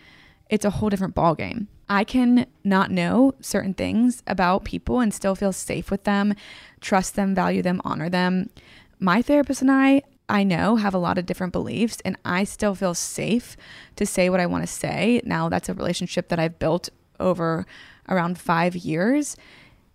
it's 0.51 0.65
a 0.65 0.71
whole 0.71 0.91
different 0.91 1.15
ballgame. 1.15 1.67
I 1.89 2.05
can 2.05 2.47
not 2.63 2.91
know 2.91 3.35
certain 3.41 3.75
things 3.75 4.23
about 4.27 4.65
people 4.65 5.01
and 5.01 5.13
still 5.13 5.35
feel 5.35 5.53
safe 5.53 5.91
with 5.91 6.05
them, 6.05 6.35
trust 6.81 7.17
them, 7.17 7.35
value 7.35 7.63
them, 7.63 7.81
honor 7.85 8.09
them. 8.09 8.51
My 8.99 9.23
therapist 9.23 9.63
and 9.63 9.71
I, 9.71 10.03
I 10.33 10.45
know 10.45 10.77
have 10.77 10.95
a 10.95 10.99
lot 10.99 11.19
of 11.19 11.27
different 11.27 11.53
beliefs 11.53 11.99
and 12.07 12.17
I 12.25 12.45
still 12.45 12.75
feel 12.75 12.95
safe 12.95 13.55
to 13.97 14.07
say 14.07 14.31
what 14.31 14.41
I 14.41 14.47
want 14.47 14.63
to 14.63 14.67
say. 14.67 15.21
Now 15.25 15.51
that's 15.51 15.69
a 15.69 15.75
relationship 15.75 16.29
that 16.29 16.41
I've 16.41 16.59
built 16.59 16.89
over 17.21 17.67
around 18.09 18.39
5 18.39 18.75
years. 18.75 19.37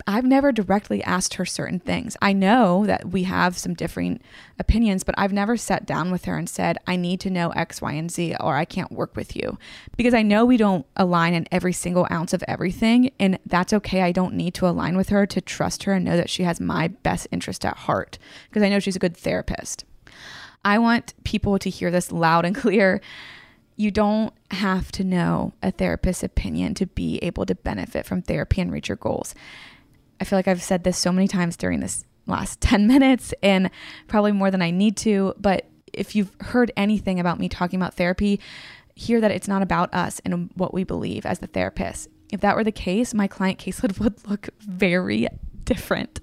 I've 0.06 0.26
never 0.26 0.52
directly 0.52 1.04
asked 1.04 1.34
her 1.34 1.46
certain 1.46 1.80
things. 1.80 2.16
I 2.22 2.34
know 2.34 2.86
that 2.86 3.10
we 3.10 3.24
have 3.24 3.58
some 3.58 3.74
differing 3.74 4.22
opinions, 4.60 5.04
but 5.04 5.16
I've 5.18 5.34
never 5.34 5.58
sat 5.58 5.88
down 5.88 6.12
with 6.12 6.26
her 6.26 6.38
and 6.38 6.48
said, 6.48 6.78
I 6.86 6.96
need 6.98 7.20
to 7.22 7.32
know 7.32 7.50
X, 7.50 7.82
Y, 7.82 7.94
and 7.94 8.12
Z, 8.12 8.36
or 8.40 8.56
I 8.56 8.64
can't 8.64 8.92
work 8.92 9.16
with 9.16 9.36
you. 9.36 9.58
Because 9.98 10.14
I 10.14 10.22
know 10.22 10.46
we 10.46 10.56
don't 10.56 10.86
align 10.96 11.34
in 11.34 11.48
every 11.52 11.74
single 11.74 12.08
ounce 12.12 12.32
of 12.32 12.44
everything. 12.48 13.12
And 13.20 13.40
that's 13.48 13.74
okay. 13.74 14.04
I 14.04 14.12
don't 14.12 14.36
need 14.36 14.54
to 14.54 14.68
align 14.68 14.96
with 14.96 15.10
her 15.10 15.26
to 15.26 15.42
trust 15.42 15.84
her 15.84 15.94
and 15.94 16.06
know 16.06 16.16
that 16.16 16.30
she 16.30 16.44
has 16.44 16.62
my 16.62 16.90
best 16.90 17.28
interest 17.32 17.66
at 17.66 17.76
heart 17.76 18.20
because 18.50 18.62
I 18.62 18.70
know 18.70 18.80
she's 18.80 18.96
a 18.96 19.00
good 19.00 19.18
therapist. 19.18 19.84
I 20.68 20.80
want 20.80 21.14
people 21.24 21.58
to 21.60 21.70
hear 21.70 21.90
this 21.90 22.12
loud 22.12 22.44
and 22.44 22.54
clear. 22.64 23.00
You 23.78 23.90
don't 23.90 24.34
have 24.52 24.92
to 24.94 25.04
know 25.06 25.54
a 25.64 25.72
therapist's 25.72 26.24
opinion 26.24 26.74
to 26.76 26.88
be 26.88 27.20
able 27.20 27.46
to 27.46 27.56
benefit 27.56 28.06
from 28.06 28.22
therapy 28.22 28.60
and 28.60 28.70
reach 28.70 28.90
your 28.90 28.98
goals. 28.98 29.34
I 30.20 30.26
feel 30.26 30.38
like 30.38 30.48
I've 30.48 30.62
said 30.62 30.84
this 30.84 30.98
so 30.98 31.14
many 31.14 31.28
times 31.28 31.56
during 31.56 31.80
this 31.80 32.04
last 32.26 32.60
10 32.62 32.86
minutes 32.86 33.34
and 33.42 33.70
probably 34.08 34.34
more 34.34 34.52
than 34.52 34.62
I 34.62 34.72
need 34.72 34.98
to, 34.98 35.34
but 35.40 35.68
if 35.94 36.16
you've 36.16 36.36
heard 36.42 36.72
anything 36.76 37.18
about 37.18 37.40
me 37.40 37.48
talking 37.48 37.80
about 37.80 37.94
therapy, 37.94 38.42
hear 38.94 39.22
that 39.22 39.32
it's 39.32 39.48
not 39.48 39.62
about 39.62 39.94
us 39.94 40.20
and 40.26 40.50
what 40.56 40.74
we 40.74 40.84
believe 40.84 41.26
as 41.26 41.40
the 41.40 41.48
therapist. 41.48 42.10
If 42.30 42.42
that 42.42 42.58
were 42.58 42.66
the 42.66 42.74
case, 42.74 43.14
my 43.14 43.28
client 43.28 43.58
caseload 43.58 44.00
would 44.04 44.28
look 44.28 44.50
very 44.60 45.30
different. 45.64 46.20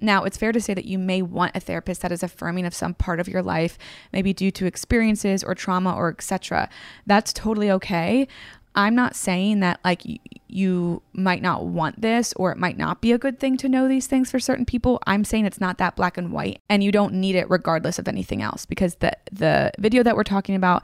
Now, 0.00 0.24
it's 0.24 0.36
fair 0.36 0.52
to 0.52 0.60
say 0.60 0.74
that 0.74 0.84
you 0.84 0.98
may 0.98 1.22
want 1.22 1.56
a 1.56 1.60
therapist 1.60 2.02
that 2.02 2.12
is 2.12 2.22
affirming 2.22 2.66
of 2.66 2.74
some 2.74 2.94
part 2.94 3.20
of 3.20 3.28
your 3.28 3.42
life, 3.42 3.78
maybe 4.12 4.32
due 4.32 4.50
to 4.52 4.66
experiences 4.66 5.42
or 5.42 5.54
trauma 5.54 5.94
or 5.94 6.08
etc. 6.08 6.68
That's 7.06 7.32
totally 7.32 7.70
okay. 7.72 8.28
I'm 8.76 8.94
not 8.94 9.16
saying 9.16 9.60
that 9.60 9.80
like 9.84 10.02
you 10.48 11.02
might 11.14 11.40
not 11.40 11.64
want 11.64 12.02
this 12.02 12.34
or 12.34 12.52
it 12.52 12.58
might 12.58 12.76
not 12.76 13.00
be 13.00 13.10
a 13.12 13.18
good 13.18 13.40
thing 13.40 13.56
to 13.56 13.70
know 13.70 13.88
these 13.88 14.06
things 14.06 14.30
for 14.30 14.38
certain 14.38 14.66
people. 14.66 15.00
I'm 15.06 15.24
saying 15.24 15.46
it's 15.46 15.60
not 15.60 15.78
that 15.78 15.96
black 15.96 16.18
and 16.18 16.30
white 16.30 16.60
and 16.68 16.84
you 16.84 16.92
don't 16.92 17.14
need 17.14 17.36
it 17.36 17.48
regardless 17.48 17.98
of 17.98 18.06
anything 18.06 18.42
else 18.42 18.66
because 18.66 18.96
the 18.96 19.12
the 19.32 19.72
video 19.78 20.02
that 20.02 20.14
we're 20.14 20.24
talking 20.24 20.54
about 20.54 20.82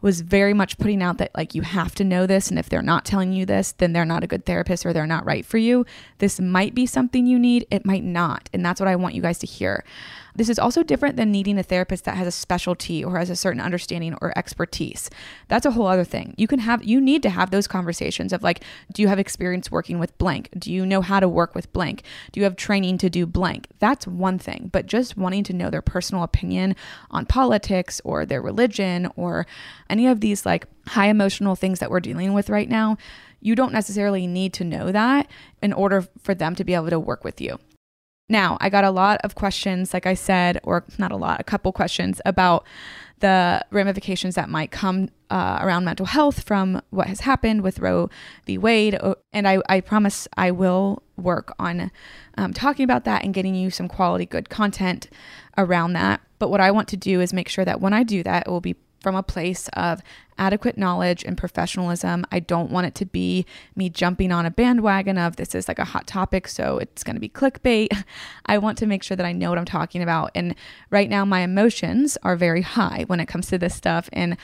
was 0.00 0.20
very 0.20 0.54
much 0.54 0.78
putting 0.78 1.02
out 1.02 1.18
that 1.18 1.30
like 1.36 1.54
you 1.54 1.62
have 1.62 1.94
to 1.94 2.04
know 2.04 2.26
this 2.26 2.48
and 2.48 2.58
if 2.58 2.68
they're 2.68 2.82
not 2.82 3.04
telling 3.04 3.32
you 3.32 3.46
this 3.46 3.72
then 3.72 3.92
they're 3.92 4.04
not 4.04 4.22
a 4.22 4.26
good 4.26 4.44
therapist 4.44 4.84
or 4.84 4.92
they're 4.92 5.06
not 5.06 5.24
right 5.24 5.44
for 5.44 5.58
you. 5.58 5.84
This 6.18 6.40
might 6.40 6.74
be 6.74 6.86
something 6.86 7.26
you 7.26 7.38
need. 7.38 7.66
It 7.70 7.84
might 7.84 8.04
not. 8.04 8.48
And 8.52 8.64
that's 8.64 8.80
what 8.80 8.88
i 8.88 8.96
want 8.96 9.14
you 9.14 9.22
guys 9.22 9.38
to 9.38 9.46
hear 9.46 9.84
this 10.36 10.48
is 10.48 10.58
also 10.58 10.82
different 10.82 11.16
than 11.16 11.32
needing 11.32 11.58
a 11.58 11.62
therapist 11.62 12.04
that 12.04 12.16
has 12.16 12.26
a 12.26 12.30
specialty 12.32 13.04
or 13.04 13.18
has 13.18 13.30
a 13.30 13.36
certain 13.36 13.60
understanding 13.60 14.16
or 14.20 14.36
expertise. 14.36 15.10
That's 15.48 15.66
a 15.66 15.70
whole 15.70 15.86
other 15.86 16.04
thing. 16.04 16.34
You 16.36 16.46
can 16.46 16.58
have, 16.60 16.84
you 16.84 17.00
need 17.00 17.22
to 17.22 17.30
have 17.30 17.50
those 17.50 17.66
conversations 17.66 18.32
of 18.32 18.42
like, 18.42 18.62
do 18.92 19.02
you 19.02 19.08
have 19.08 19.18
experience 19.18 19.70
working 19.70 19.98
with 19.98 20.16
blank? 20.18 20.50
Do 20.56 20.72
you 20.72 20.84
know 20.84 21.00
how 21.00 21.20
to 21.20 21.28
work 21.28 21.54
with 21.54 21.72
blank? 21.72 22.02
Do 22.32 22.40
you 22.40 22.44
have 22.44 22.56
training 22.56 22.98
to 22.98 23.10
do 23.10 23.26
blank? 23.26 23.68
That's 23.78 24.06
one 24.06 24.38
thing. 24.38 24.68
But 24.72 24.86
just 24.86 25.16
wanting 25.16 25.44
to 25.44 25.52
know 25.52 25.70
their 25.70 25.82
personal 25.82 26.22
opinion 26.22 26.76
on 27.10 27.26
politics 27.26 28.00
or 28.04 28.26
their 28.26 28.42
religion 28.42 29.10
or 29.16 29.46
any 29.88 30.06
of 30.06 30.20
these 30.20 30.44
like 30.44 30.66
high 30.88 31.08
emotional 31.08 31.56
things 31.56 31.78
that 31.78 31.90
we're 31.90 32.00
dealing 32.00 32.32
with 32.32 32.50
right 32.50 32.68
now, 32.68 32.96
you 33.40 33.54
don't 33.54 33.72
necessarily 33.72 34.26
need 34.26 34.52
to 34.54 34.64
know 34.64 34.92
that 34.92 35.28
in 35.62 35.72
order 35.72 36.06
for 36.20 36.34
them 36.34 36.54
to 36.54 36.64
be 36.64 36.74
able 36.74 36.90
to 36.90 37.00
work 37.00 37.24
with 37.24 37.40
you. 37.40 37.58
Now, 38.28 38.58
I 38.60 38.70
got 38.70 38.84
a 38.84 38.90
lot 38.90 39.20
of 39.22 39.36
questions, 39.36 39.94
like 39.94 40.06
I 40.06 40.14
said, 40.14 40.60
or 40.64 40.84
not 40.98 41.12
a 41.12 41.16
lot, 41.16 41.40
a 41.40 41.44
couple 41.44 41.72
questions 41.72 42.20
about 42.24 42.66
the 43.20 43.64
ramifications 43.70 44.34
that 44.34 44.50
might 44.50 44.70
come 44.70 45.08
uh, 45.30 45.58
around 45.62 45.84
mental 45.84 46.06
health 46.06 46.42
from 46.42 46.82
what 46.90 47.06
has 47.06 47.20
happened 47.20 47.62
with 47.62 47.78
Roe 47.78 48.10
v. 48.44 48.58
Wade. 48.58 48.98
And 49.32 49.48
I, 49.48 49.62
I 49.68 49.80
promise 49.80 50.28
I 50.36 50.50
will 50.50 51.02
work 51.16 51.54
on 51.58 51.90
um, 52.36 52.52
talking 52.52 52.84
about 52.84 53.04
that 53.04 53.24
and 53.24 53.32
getting 53.32 53.54
you 53.54 53.70
some 53.70 53.88
quality, 53.88 54.26
good 54.26 54.50
content 54.50 55.08
around 55.56 55.94
that. 55.94 56.20
But 56.38 56.50
what 56.50 56.60
I 56.60 56.70
want 56.70 56.88
to 56.88 56.96
do 56.96 57.20
is 57.20 57.32
make 57.32 57.48
sure 57.48 57.64
that 57.64 57.80
when 57.80 57.94
I 57.94 58.02
do 58.02 58.22
that, 58.24 58.46
it 58.46 58.50
will 58.50 58.60
be 58.60 58.76
from 59.06 59.14
a 59.14 59.22
place 59.22 59.68
of 59.74 60.02
adequate 60.36 60.76
knowledge 60.76 61.22
and 61.22 61.38
professionalism. 61.38 62.26
I 62.32 62.40
don't 62.40 62.72
want 62.72 62.88
it 62.88 62.96
to 62.96 63.06
be 63.06 63.46
me 63.76 63.88
jumping 63.88 64.32
on 64.32 64.44
a 64.44 64.50
bandwagon 64.50 65.16
of 65.16 65.36
this 65.36 65.54
is 65.54 65.68
like 65.68 65.78
a 65.78 65.84
hot 65.84 66.08
topic, 66.08 66.48
so 66.48 66.78
it's 66.78 67.04
going 67.04 67.14
to 67.14 67.20
be 67.20 67.28
clickbait. 67.28 67.86
I 68.46 68.58
want 68.58 68.78
to 68.78 68.86
make 68.86 69.04
sure 69.04 69.16
that 69.16 69.24
I 69.24 69.30
know 69.30 69.50
what 69.50 69.58
I'm 69.58 69.64
talking 69.64 70.02
about. 70.02 70.32
And 70.34 70.56
right 70.90 71.08
now, 71.08 71.24
my 71.24 71.42
emotions 71.42 72.18
are 72.24 72.34
very 72.34 72.62
high 72.62 73.04
when 73.06 73.20
it 73.20 73.26
comes 73.26 73.46
to 73.50 73.58
this 73.58 73.76
stuff. 73.76 74.08
And 74.12 74.36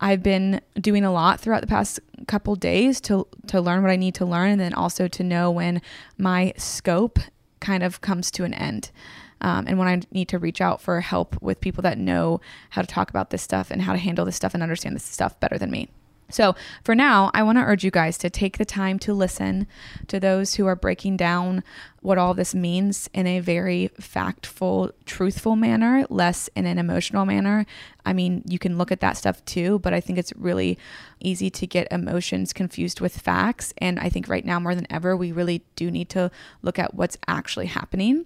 I've 0.00 0.22
been 0.22 0.60
doing 0.80 1.02
a 1.02 1.12
lot 1.12 1.40
throughout 1.40 1.62
the 1.62 1.66
past 1.66 1.98
couple 2.28 2.54
days 2.54 3.00
to 3.00 3.26
to 3.48 3.60
learn 3.60 3.82
what 3.82 3.90
I 3.90 3.96
need 3.96 4.14
to 4.14 4.24
learn 4.24 4.50
and 4.50 4.60
then 4.60 4.72
also 4.72 5.08
to 5.08 5.24
know 5.24 5.50
when 5.50 5.82
my 6.16 6.52
scope 6.56 7.18
kind 7.58 7.82
of 7.82 8.00
comes 8.00 8.30
to 8.30 8.44
an 8.44 8.54
end. 8.54 8.92
Um, 9.40 9.66
and 9.66 9.78
when 9.78 9.88
I 9.88 10.00
need 10.10 10.28
to 10.28 10.38
reach 10.38 10.60
out 10.60 10.80
for 10.80 11.00
help 11.00 11.40
with 11.42 11.60
people 11.60 11.82
that 11.82 11.98
know 11.98 12.40
how 12.70 12.82
to 12.82 12.88
talk 12.88 13.10
about 13.10 13.30
this 13.30 13.42
stuff 13.42 13.70
and 13.70 13.82
how 13.82 13.92
to 13.92 13.98
handle 13.98 14.24
this 14.24 14.36
stuff 14.36 14.54
and 14.54 14.62
understand 14.62 14.94
this 14.94 15.04
stuff 15.04 15.38
better 15.40 15.58
than 15.58 15.70
me. 15.70 15.88
So, 16.30 16.54
for 16.84 16.94
now, 16.94 17.30
I 17.34 17.42
want 17.42 17.58
to 17.58 17.64
urge 17.64 17.84
you 17.84 17.90
guys 17.90 18.16
to 18.18 18.30
take 18.30 18.58
the 18.58 18.64
time 18.64 18.98
to 19.00 19.12
listen 19.12 19.66
to 20.06 20.20
those 20.20 20.54
who 20.54 20.66
are 20.66 20.76
breaking 20.76 21.16
down 21.16 21.64
what 22.02 22.18
all 22.18 22.34
this 22.34 22.54
means 22.54 23.10
in 23.12 23.26
a 23.26 23.40
very 23.40 23.90
factful, 24.00 24.92
truthful 25.04 25.56
manner, 25.56 26.06
less 26.08 26.48
in 26.54 26.66
an 26.66 26.78
emotional 26.78 27.26
manner. 27.26 27.66
I 28.06 28.12
mean, 28.12 28.42
you 28.46 28.58
can 28.58 28.78
look 28.78 28.92
at 28.92 29.00
that 29.00 29.16
stuff 29.16 29.44
too, 29.44 29.80
but 29.80 29.92
I 29.92 30.00
think 30.00 30.18
it's 30.18 30.32
really 30.36 30.78
easy 31.18 31.50
to 31.50 31.66
get 31.66 31.88
emotions 31.90 32.52
confused 32.52 33.00
with 33.00 33.18
facts. 33.18 33.74
And 33.78 33.98
I 33.98 34.08
think 34.08 34.28
right 34.28 34.44
now, 34.44 34.60
more 34.60 34.74
than 34.74 34.86
ever, 34.88 35.16
we 35.16 35.32
really 35.32 35.64
do 35.76 35.90
need 35.90 36.08
to 36.10 36.30
look 36.62 36.78
at 36.78 36.94
what's 36.94 37.18
actually 37.26 37.66
happening. 37.66 38.24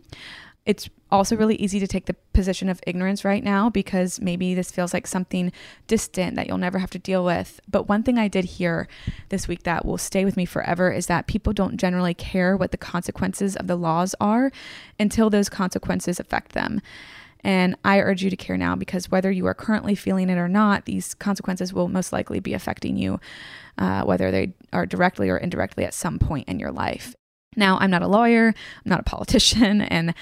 It's 0.66 0.88
also 1.10 1.36
really 1.36 1.56
easy 1.56 1.78
to 1.78 1.86
take 1.86 2.06
the 2.06 2.16
position 2.32 2.68
of 2.68 2.80
ignorance 2.86 3.24
right 3.24 3.44
now 3.44 3.68
because 3.68 4.20
maybe 4.20 4.54
this 4.54 4.70
feels 4.70 4.94
like 4.94 5.06
something 5.06 5.52
distant 5.86 6.36
that 6.36 6.46
you'll 6.46 6.58
never 6.58 6.78
have 6.78 6.90
to 6.90 6.98
deal 6.98 7.24
with. 7.24 7.60
But 7.68 7.88
one 7.88 8.02
thing 8.02 8.18
I 8.18 8.28
did 8.28 8.44
hear 8.44 8.88
this 9.28 9.46
week 9.46 9.64
that 9.64 9.84
will 9.84 9.98
stay 9.98 10.24
with 10.24 10.36
me 10.36 10.46
forever 10.46 10.90
is 10.90 11.06
that 11.06 11.26
people 11.26 11.52
don't 11.52 11.76
generally 11.76 12.14
care 12.14 12.56
what 12.56 12.70
the 12.70 12.78
consequences 12.78 13.56
of 13.56 13.66
the 13.66 13.76
laws 13.76 14.14
are 14.20 14.50
until 14.98 15.28
those 15.28 15.50
consequences 15.50 16.18
affect 16.18 16.52
them. 16.52 16.80
And 17.44 17.76
I 17.84 18.00
urge 18.00 18.22
you 18.22 18.30
to 18.30 18.36
care 18.36 18.56
now 18.56 18.74
because 18.74 19.10
whether 19.10 19.30
you 19.30 19.46
are 19.46 19.54
currently 19.54 19.94
feeling 19.94 20.30
it 20.30 20.38
or 20.38 20.48
not, 20.48 20.86
these 20.86 21.12
consequences 21.12 21.74
will 21.74 21.88
most 21.88 22.10
likely 22.10 22.40
be 22.40 22.54
affecting 22.54 22.96
you, 22.96 23.20
uh, 23.76 24.02
whether 24.04 24.30
they 24.30 24.54
are 24.72 24.86
directly 24.86 25.28
or 25.28 25.36
indirectly 25.36 25.84
at 25.84 25.92
some 25.92 26.18
point 26.18 26.48
in 26.48 26.58
your 26.58 26.72
life. 26.72 27.14
Now, 27.56 27.78
I'm 27.78 27.90
not 27.90 28.02
a 28.02 28.08
lawyer, 28.08 28.48
I'm 28.48 28.90
not 28.90 29.00
a 29.00 29.04
politician, 29.04 29.80
and 29.82 30.14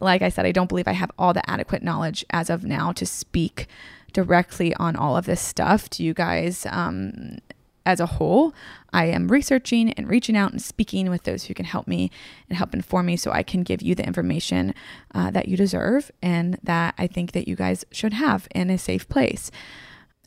like 0.00 0.22
I 0.22 0.28
said, 0.28 0.46
I 0.46 0.52
don't 0.52 0.68
believe 0.68 0.88
I 0.88 0.92
have 0.92 1.10
all 1.18 1.32
the 1.32 1.48
adequate 1.48 1.82
knowledge 1.82 2.24
as 2.30 2.50
of 2.50 2.64
now 2.64 2.92
to 2.92 3.06
speak 3.06 3.66
directly 4.12 4.74
on 4.74 4.96
all 4.96 5.16
of 5.16 5.26
this 5.26 5.40
stuff 5.40 5.88
to 5.90 6.02
you 6.02 6.14
guys 6.14 6.66
um, 6.70 7.38
as 7.84 8.00
a 8.00 8.06
whole. 8.06 8.54
I 8.92 9.06
am 9.06 9.28
researching 9.28 9.92
and 9.92 10.08
reaching 10.08 10.36
out 10.36 10.52
and 10.52 10.62
speaking 10.62 11.10
with 11.10 11.24
those 11.24 11.44
who 11.44 11.54
can 11.54 11.64
help 11.64 11.86
me 11.86 12.10
and 12.48 12.56
help 12.56 12.74
inform 12.74 13.06
me 13.06 13.16
so 13.16 13.32
I 13.32 13.42
can 13.42 13.62
give 13.62 13.82
you 13.82 13.94
the 13.94 14.06
information 14.06 14.74
uh, 15.14 15.30
that 15.32 15.48
you 15.48 15.56
deserve 15.56 16.10
and 16.22 16.58
that 16.62 16.94
I 16.98 17.06
think 17.06 17.32
that 17.32 17.48
you 17.48 17.56
guys 17.56 17.84
should 17.90 18.14
have 18.14 18.48
in 18.54 18.70
a 18.70 18.78
safe 18.78 19.08
place. 19.08 19.50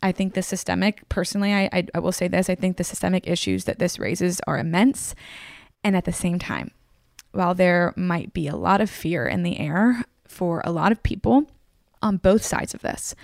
I 0.02 0.10
think 0.10 0.34
the 0.34 0.42
systemic, 0.42 1.08
personally, 1.08 1.52
I, 1.52 1.68
I, 1.72 1.86
I 1.94 1.98
will 2.00 2.12
say 2.12 2.28
this 2.28 2.50
I 2.50 2.56
think 2.56 2.76
the 2.76 2.84
systemic 2.84 3.28
issues 3.28 3.64
that 3.64 3.78
this 3.78 3.98
raises 3.98 4.40
are 4.46 4.58
immense. 4.58 5.14
And 5.84 5.96
at 5.96 6.04
the 6.04 6.12
same 6.12 6.38
time, 6.38 6.70
while 7.32 7.54
there 7.54 7.92
might 7.96 8.32
be 8.32 8.46
a 8.46 8.56
lot 8.56 8.80
of 8.80 8.90
fear 8.90 9.26
in 9.26 9.42
the 9.42 9.58
air 9.58 10.04
for 10.26 10.62
a 10.64 10.72
lot 10.72 10.92
of 10.92 11.02
people 11.02 11.50
on 12.00 12.16
both 12.16 12.42
sides 12.42 12.74
of 12.74 12.82
this, 12.82 13.14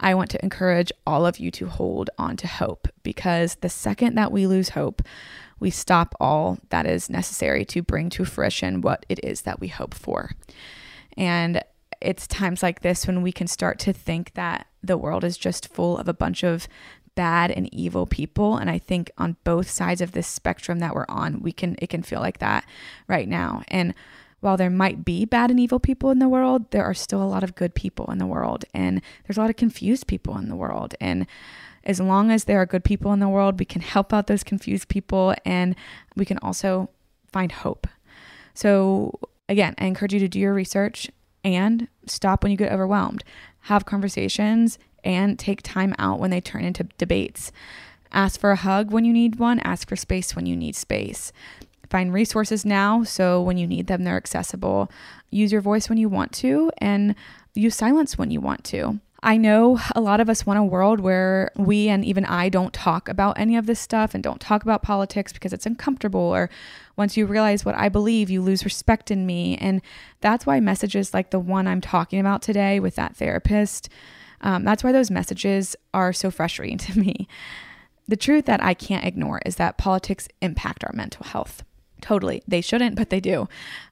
I 0.00 0.14
want 0.14 0.30
to 0.30 0.42
encourage 0.42 0.92
all 1.06 1.24
of 1.24 1.38
you 1.38 1.50
to 1.52 1.66
hold 1.66 2.10
on 2.18 2.36
to 2.38 2.46
hope 2.46 2.88
because 3.02 3.56
the 3.56 3.68
second 3.68 4.16
that 4.16 4.32
we 4.32 4.46
lose 4.46 4.70
hope, 4.70 5.02
we 5.60 5.70
stop 5.70 6.14
all 6.20 6.58
that 6.70 6.86
is 6.86 7.08
necessary 7.08 7.64
to 7.66 7.82
bring 7.82 8.10
to 8.10 8.24
fruition 8.24 8.80
what 8.80 9.06
it 9.08 9.20
is 9.24 9.42
that 9.42 9.60
we 9.60 9.68
hope 9.68 9.94
for. 9.94 10.32
And 11.16 11.62
it's 12.00 12.26
times 12.26 12.62
like 12.62 12.80
this 12.80 13.06
when 13.06 13.22
we 13.22 13.32
can 13.32 13.46
start 13.46 13.78
to 13.80 13.92
think 13.92 14.34
that 14.34 14.66
the 14.82 14.98
world 14.98 15.24
is 15.24 15.38
just 15.38 15.72
full 15.72 15.96
of 15.96 16.08
a 16.08 16.14
bunch 16.14 16.42
of 16.42 16.68
bad 17.14 17.50
and 17.50 17.72
evil 17.72 18.06
people 18.06 18.56
and 18.56 18.68
i 18.68 18.78
think 18.78 19.10
on 19.18 19.36
both 19.44 19.70
sides 19.70 20.00
of 20.00 20.12
this 20.12 20.26
spectrum 20.26 20.80
that 20.80 20.94
we're 20.94 21.06
on 21.08 21.40
we 21.40 21.52
can 21.52 21.76
it 21.78 21.88
can 21.88 22.02
feel 22.02 22.20
like 22.20 22.38
that 22.38 22.64
right 23.06 23.28
now. 23.28 23.62
And 23.68 23.94
while 24.40 24.56
there 24.56 24.70
might 24.70 25.04
be 25.04 25.24
bad 25.24 25.50
and 25.50 25.58
evil 25.58 25.80
people 25.80 26.10
in 26.10 26.18
the 26.18 26.28
world 26.28 26.70
there 26.70 26.84
are 26.84 26.94
still 26.94 27.22
a 27.22 27.24
lot 27.24 27.44
of 27.44 27.54
good 27.54 27.74
people 27.74 28.10
in 28.10 28.18
the 28.18 28.26
world 28.26 28.64
and 28.74 29.00
there's 29.26 29.36
a 29.36 29.40
lot 29.40 29.50
of 29.50 29.56
confused 29.56 30.06
people 30.06 30.36
in 30.38 30.48
the 30.48 30.56
world. 30.56 30.94
And 31.00 31.26
as 31.84 32.00
long 32.00 32.30
as 32.30 32.44
there 32.44 32.60
are 32.60 32.66
good 32.66 32.84
people 32.84 33.12
in 33.12 33.20
the 33.20 33.28
world 33.28 33.58
we 33.58 33.64
can 33.64 33.82
help 33.82 34.12
out 34.12 34.26
those 34.26 34.44
confused 34.44 34.88
people 34.88 35.34
and 35.44 35.76
we 36.16 36.24
can 36.24 36.38
also 36.38 36.90
find 37.32 37.52
hope. 37.52 37.86
So 38.54 39.18
again 39.48 39.74
i 39.78 39.84
encourage 39.84 40.14
you 40.14 40.20
to 40.20 40.28
do 40.28 40.40
your 40.40 40.54
research 40.54 41.10
and 41.42 41.88
stop 42.06 42.42
when 42.42 42.50
you 42.50 42.58
get 42.58 42.72
overwhelmed. 42.72 43.24
Have 43.60 43.84
conversations 43.84 44.78
and 45.04 45.38
take 45.38 45.62
time 45.62 45.94
out 45.98 46.18
when 46.18 46.30
they 46.30 46.40
turn 46.40 46.64
into 46.64 46.84
debates. 46.98 47.52
Ask 48.12 48.40
for 48.40 48.52
a 48.52 48.56
hug 48.56 48.90
when 48.90 49.04
you 49.04 49.12
need 49.12 49.38
one, 49.38 49.60
ask 49.60 49.88
for 49.88 49.96
space 49.96 50.34
when 50.34 50.46
you 50.46 50.56
need 50.56 50.76
space. 50.76 51.32
Find 51.90 52.12
resources 52.12 52.64
now 52.64 53.04
so 53.04 53.40
when 53.40 53.58
you 53.58 53.66
need 53.66 53.86
them, 53.86 54.04
they're 54.04 54.16
accessible. 54.16 54.90
Use 55.30 55.52
your 55.52 55.60
voice 55.60 55.88
when 55.88 55.98
you 55.98 56.08
want 56.08 56.32
to, 56.32 56.72
and 56.78 57.14
use 57.54 57.74
silence 57.74 58.16
when 58.18 58.30
you 58.30 58.40
want 58.40 58.64
to. 58.64 59.00
I 59.24 59.38
know 59.38 59.80
a 59.96 60.02
lot 60.02 60.20
of 60.20 60.28
us 60.28 60.44
want 60.44 60.58
a 60.58 60.64
world 60.64 61.00
where 61.00 61.50
we 61.56 61.88
and 61.88 62.04
even 62.04 62.26
I 62.26 62.50
don't 62.50 62.74
talk 62.74 63.08
about 63.08 63.38
any 63.38 63.56
of 63.56 63.64
this 63.64 63.80
stuff 63.80 64.12
and 64.14 64.22
don't 64.22 64.40
talk 64.40 64.62
about 64.62 64.82
politics 64.82 65.32
because 65.32 65.54
it's 65.54 65.64
uncomfortable. 65.64 66.20
Or 66.20 66.50
once 66.96 67.16
you 67.16 67.24
realize 67.24 67.64
what 67.64 67.74
I 67.74 67.88
believe, 67.88 68.28
you 68.28 68.42
lose 68.42 68.66
respect 68.66 69.10
in 69.10 69.24
me. 69.24 69.56
And 69.56 69.80
that's 70.20 70.44
why 70.44 70.60
messages 70.60 71.14
like 71.14 71.30
the 71.30 71.38
one 71.38 71.66
I'm 71.66 71.80
talking 71.80 72.20
about 72.20 72.42
today 72.42 72.78
with 72.80 72.96
that 72.96 73.16
therapist 73.16 73.88
um, 74.44 74.62
that's 74.62 74.84
why 74.84 74.92
those 74.92 75.10
messages 75.10 75.74
are 75.92 76.12
so 76.12 76.30
frustrating 76.30 76.78
to 76.86 76.98
me. 76.98 77.26
The 78.06 78.16
truth 78.16 78.44
that 78.44 78.62
I 78.62 78.74
can't 78.74 79.04
ignore 79.04 79.40
is 79.44 79.56
that 79.56 79.78
politics 79.78 80.28
impact 80.40 80.84
our 80.84 80.92
mental 80.94 81.26
health. 81.26 81.64
Totally. 82.00 82.42
They 82.46 82.60
shouldn't, 82.60 82.96
but 82.96 83.08
they 83.08 83.20
do. 83.20 83.48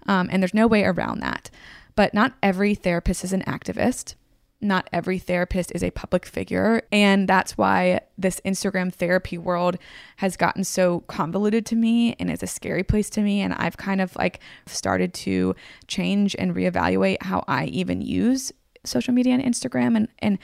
Um, 0.07 0.29
and 0.31 0.43
there's 0.43 0.55
no 0.55 0.67
way 0.67 0.85
around 0.85 1.21
that. 1.21 1.51
But 1.97 2.13
not 2.13 2.35
every 2.43 2.75
therapist 2.75 3.25
is 3.25 3.33
an 3.33 3.43
activist. 3.43 4.15
Not 4.61 4.89
every 4.93 5.19
therapist 5.19 5.73
is 5.75 5.83
a 5.83 5.91
public 5.91 6.27
figure. 6.27 6.83
And 6.93 7.27
that's 7.27 7.57
why 7.57 8.01
this 8.19 8.39
Instagram 8.45 8.93
therapy 8.93 9.39
world 9.39 9.79
has 10.19 10.37
gotten 10.37 10.63
so 10.63 11.01
convoluted 11.01 11.65
to 11.67 11.75
me 11.75 12.15
and 12.19 12.31
is 12.31 12.43
a 12.43 12.47
scary 12.47 12.83
place 12.85 13.09
to 13.11 13.23
me. 13.23 13.41
And 13.41 13.55
I've 13.55 13.79
kind 13.79 14.03
of 14.03 14.15
like 14.15 14.41
started 14.67 15.15
to 15.15 15.57
change 15.89 16.37
and 16.39 16.55
reevaluate 16.55 17.23
how 17.23 17.45
I 17.49 17.65
even 17.67 18.03
use 18.03 18.53
social 18.85 19.15
media 19.15 19.35
and 19.35 19.43
Instagram 19.43 19.97
and 19.97 20.09
and 20.19 20.39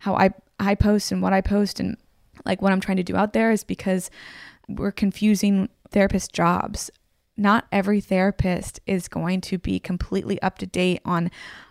how 0.00 0.14
I 0.14 0.30
I 0.58 0.74
post 0.74 1.12
and 1.12 1.22
what 1.22 1.32
I 1.32 1.40
post 1.40 1.80
and 1.80 1.96
like 2.44 2.62
what 2.62 2.72
I'm 2.72 2.80
trying 2.80 2.96
to 2.98 3.02
do 3.02 3.16
out 3.16 3.32
there 3.32 3.50
is 3.50 3.64
because 3.64 4.10
we're 4.68 4.92
confusing 4.92 5.68
therapist 5.90 6.32
jobs. 6.32 6.90
Not 7.36 7.66
every 7.72 8.00
therapist 8.00 8.80
is 8.86 9.08
going 9.08 9.40
to 9.42 9.58
be 9.58 9.78
completely 9.78 10.40
up 10.42 10.58
to 10.58 10.66
date 10.66 11.00
on 11.04 11.30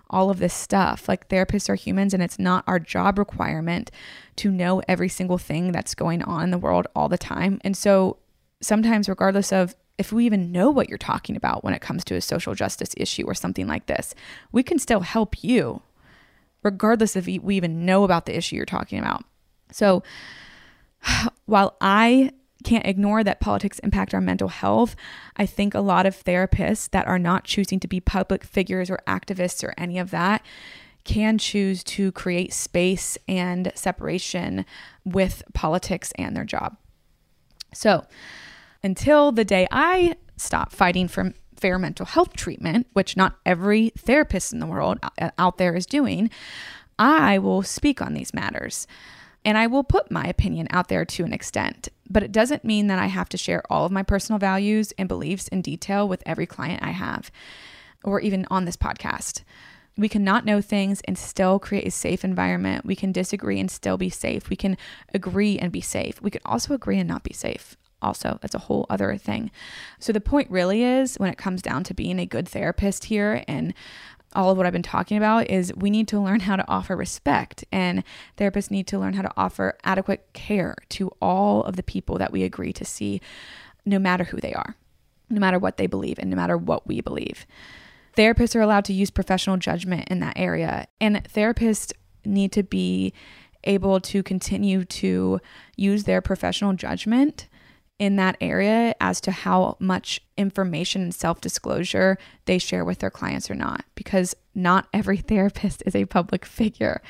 all 0.10 0.30
of 0.30 0.40
this 0.40 0.54
stuff. 0.54 1.08
Like 1.08 1.30
therapists 1.30 1.70
are 1.70 1.76
humans 1.76 2.14
and 2.14 2.24
it's 2.24 2.40
not 2.40 2.64
our 2.68 2.80
job 2.80 3.20
requirement 3.20 3.92
to 4.38 4.52
know 4.52 4.82
every 4.88 5.10
single 5.10 5.38
thing 5.38 5.72
that's 5.72 5.94
going 5.94 6.24
on 6.24 6.44
in 6.44 6.52
the 6.52 6.58
world 6.58 6.88
all 6.96 7.10
the 7.10 7.18
time. 7.18 7.62
And 7.64 7.78
so 7.78 8.18
sometimes 8.62 9.08
regardless 9.08 9.52
of 9.54 9.76
if 9.98 10.12
we 10.12 10.26
even 10.26 10.52
know 10.52 10.72
what 10.72 10.90
you're 10.90 10.98
talking 10.98 11.36
about 11.36 11.64
when 11.64 11.74
it 11.74 11.82
comes 11.82 12.04
to 12.06 12.16
a 12.16 12.22
social 12.22 12.56
justice 12.56 12.92
issue 12.98 13.26
or 13.26 13.34
something 13.36 13.68
like 13.68 13.86
this, 13.86 14.16
we 14.52 14.64
can 14.64 14.80
still 14.80 15.02
help 15.02 15.44
you 15.44 15.82
regardless 16.64 17.16
if 17.16 17.26
we 17.26 17.56
even 17.56 17.86
know 17.86 18.04
about 18.04 18.26
the 18.26 18.36
issue 18.36 18.56
you're 18.56 18.66
talking 18.66 19.00
about. 19.00 19.24
So 19.72 20.04
while 21.46 21.76
I 21.82 22.32
can't 22.64 22.86
ignore 22.86 23.24
that 23.24 23.40
politics 23.40 23.80
impact 23.80 24.14
our 24.14 24.22
mental 24.22 24.50
health, 24.50 24.96
I 25.38 25.46
think 25.46 25.74
a 25.74 25.80
lot 25.80 26.06
of 26.06 26.24
therapists 26.24 26.90
that 26.92 27.08
are 27.08 27.20
not 27.20 27.46
choosing 27.46 27.80
to 27.80 27.88
be 27.88 28.00
public 28.00 28.44
figures 28.44 28.90
or 28.90 29.00
activists 29.08 29.64
or 29.64 29.74
any 29.78 29.98
of 29.98 30.12
that 30.12 30.44
can 31.06 31.38
choose 31.38 31.84
to 31.84 32.12
create 32.12 32.54
space 32.54 33.18
and 33.28 33.72
separation 33.76 34.66
with 35.06 35.44
politics 35.54 36.12
and 36.18 36.36
their 36.36 36.44
job. 36.44 36.76
So, 37.74 38.06
until 38.84 39.32
the 39.32 39.46
day 39.46 39.68
I 39.72 40.16
stop 40.38 40.72
fighting 40.72 41.08
for 41.08 41.34
fair 41.60 41.78
mental 41.78 42.06
health 42.06 42.34
treatment, 42.34 42.88
which 42.94 43.18
not 43.18 43.38
every 43.46 43.90
therapist 43.98 44.54
in 44.54 44.60
the 44.60 44.66
world 44.66 45.00
uh, 45.20 45.30
out 45.38 45.58
there 45.58 45.76
is 45.76 45.86
doing, 45.86 46.30
I 46.98 47.38
will 47.38 47.64
speak 47.64 48.02
on 48.02 48.14
these 48.14 48.34
matters. 48.34 48.88
And 49.46 49.58
I 49.58 49.68
will 49.68 49.86
put 49.86 50.12
my 50.12 50.26
opinion 50.26 50.68
out 50.70 50.90
there 50.90 51.06
to 51.06 51.24
an 51.24 51.32
extent, 51.32 51.88
but 52.10 52.24
it 52.24 52.32
doesn't 52.32 52.66
mean 52.66 52.88
that 52.88 53.00
I 53.00 53.06
have 53.06 53.30
to 53.30 53.38
share 53.38 53.64
all 53.70 53.86
of 53.86 53.92
my 53.92 54.04
personal 54.04 54.38
values 54.38 54.92
and 54.98 55.08
beliefs 55.08 55.48
in 55.48 55.62
detail 55.62 56.10
with 56.10 56.22
every 56.26 56.46
client 56.46 56.84
I 56.84 56.92
have, 56.92 57.32
or 58.04 58.20
even 58.20 58.46
on 58.52 58.66
this 58.66 58.76
podcast. 58.76 59.44
We 59.98 60.10
can 60.10 60.26
not 60.26 60.46
know 60.46 60.62
things 60.62 61.02
and 61.06 61.18
still 61.18 61.58
create 61.58 61.88
a 61.88 61.92
safe 61.92 62.26
environment. 62.26 62.86
We 62.86 62.98
can 62.98 63.14
disagree 63.14 63.60
and 63.60 63.72
still 63.72 63.98
be 63.98 64.10
safe. 64.10 64.50
We 64.50 64.56
can 64.58 64.78
agree 65.14 65.58
and 65.58 65.72
be 65.72 65.82
safe. 65.82 66.22
We 66.22 66.32
can 66.32 66.42
also 66.44 66.74
agree 66.74 67.00
and 67.00 67.08
not 67.08 67.24
be 67.24 67.34
safe 67.34 67.78
also 68.02 68.40
that's 68.42 68.56
a 68.56 68.60
whole 68.60 68.86
other 68.90 69.18
thing. 69.18 69.52
So 70.00 70.12
the 70.12 70.22
point 70.22 70.50
really 70.50 70.84
is 70.84 71.16
when 71.16 71.30
it 71.30 71.38
comes 71.38 71.62
down 71.62 71.84
to 71.86 71.94
being 71.94 72.20
a 72.20 72.26
good 72.26 72.48
therapist 72.48 73.06
here 73.06 73.44
and 73.48 73.74
all 74.36 74.52
of 74.52 74.58
what 74.58 74.68
I've 74.68 74.74
been 74.74 74.84
talking 74.84 75.18
about 75.18 75.50
is 75.50 75.74
we 75.76 75.90
need 75.90 76.08
to 76.10 76.20
learn 76.20 76.42
how 76.42 76.56
to 76.56 76.68
offer 76.68 76.96
respect 76.96 77.66
and 77.72 78.04
therapists 78.38 78.70
need 78.70 78.86
to 78.88 79.00
learn 79.00 79.14
how 79.14 79.24
to 79.24 79.32
offer 79.36 79.76
adequate 79.84 80.28
care 80.34 80.76
to 80.90 81.12
all 81.20 81.64
of 81.64 81.76
the 81.76 81.84
people 81.84 82.20
that 82.20 82.32
we 82.32 82.44
agree 82.44 82.72
to 82.74 82.86
see 82.86 83.22
no 83.86 83.98
matter 83.98 84.26
who 84.26 84.38
they 84.38 84.54
are 84.54 84.76
no 85.30 85.40
matter 85.40 85.60
what 85.60 85.78
they 85.78 85.88
believe 85.88 86.18
and 86.20 86.30
no 86.30 86.36
matter 86.36 86.58
what 86.58 86.88
we 86.88 87.02
believe. 87.02 87.46
Therapists 88.18 88.56
are 88.56 88.62
allowed 88.62 88.86
to 88.86 88.94
use 88.94 89.10
professional 89.12 89.58
judgment 89.58 90.08
in 90.10 90.20
that 90.20 90.38
area, 90.38 90.88
and 91.00 91.24
therapists 91.24 91.94
need 92.26 92.52
to 92.54 92.64
be 92.64 93.14
able 93.66 94.00
to 94.00 94.24
continue 94.24 94.84
to 94.86 95.40
use 95.76 96.06
their 96.06 96.22
professional 96.22 96.74
judgment 96.74 97.48
in 98.00 98.16
that 98.16 98.38
area 98.40 98.96
as 99.02 99.20
to 99.22 99.32
how 99.32 99.76
much 99.80 100.22
information 100.38 101.02
and 101.02 101.14
self 101.14 101.42
disclosure 101.42 102.18
they 102.46 102.58
share 102.58 102.86
with 102.86 103.00
their 103.00 103.10
clients 103.12 103.52
or 103.52 103.56
not, 103.56 103.84
because 103.94 104.36
not 104.56 104.88
every 104.94 105.18
therapist 105.32 105.84
is 105.86 105.96
a 105.96 106.06
public 106.06 106.46
figure. 106.46 107.02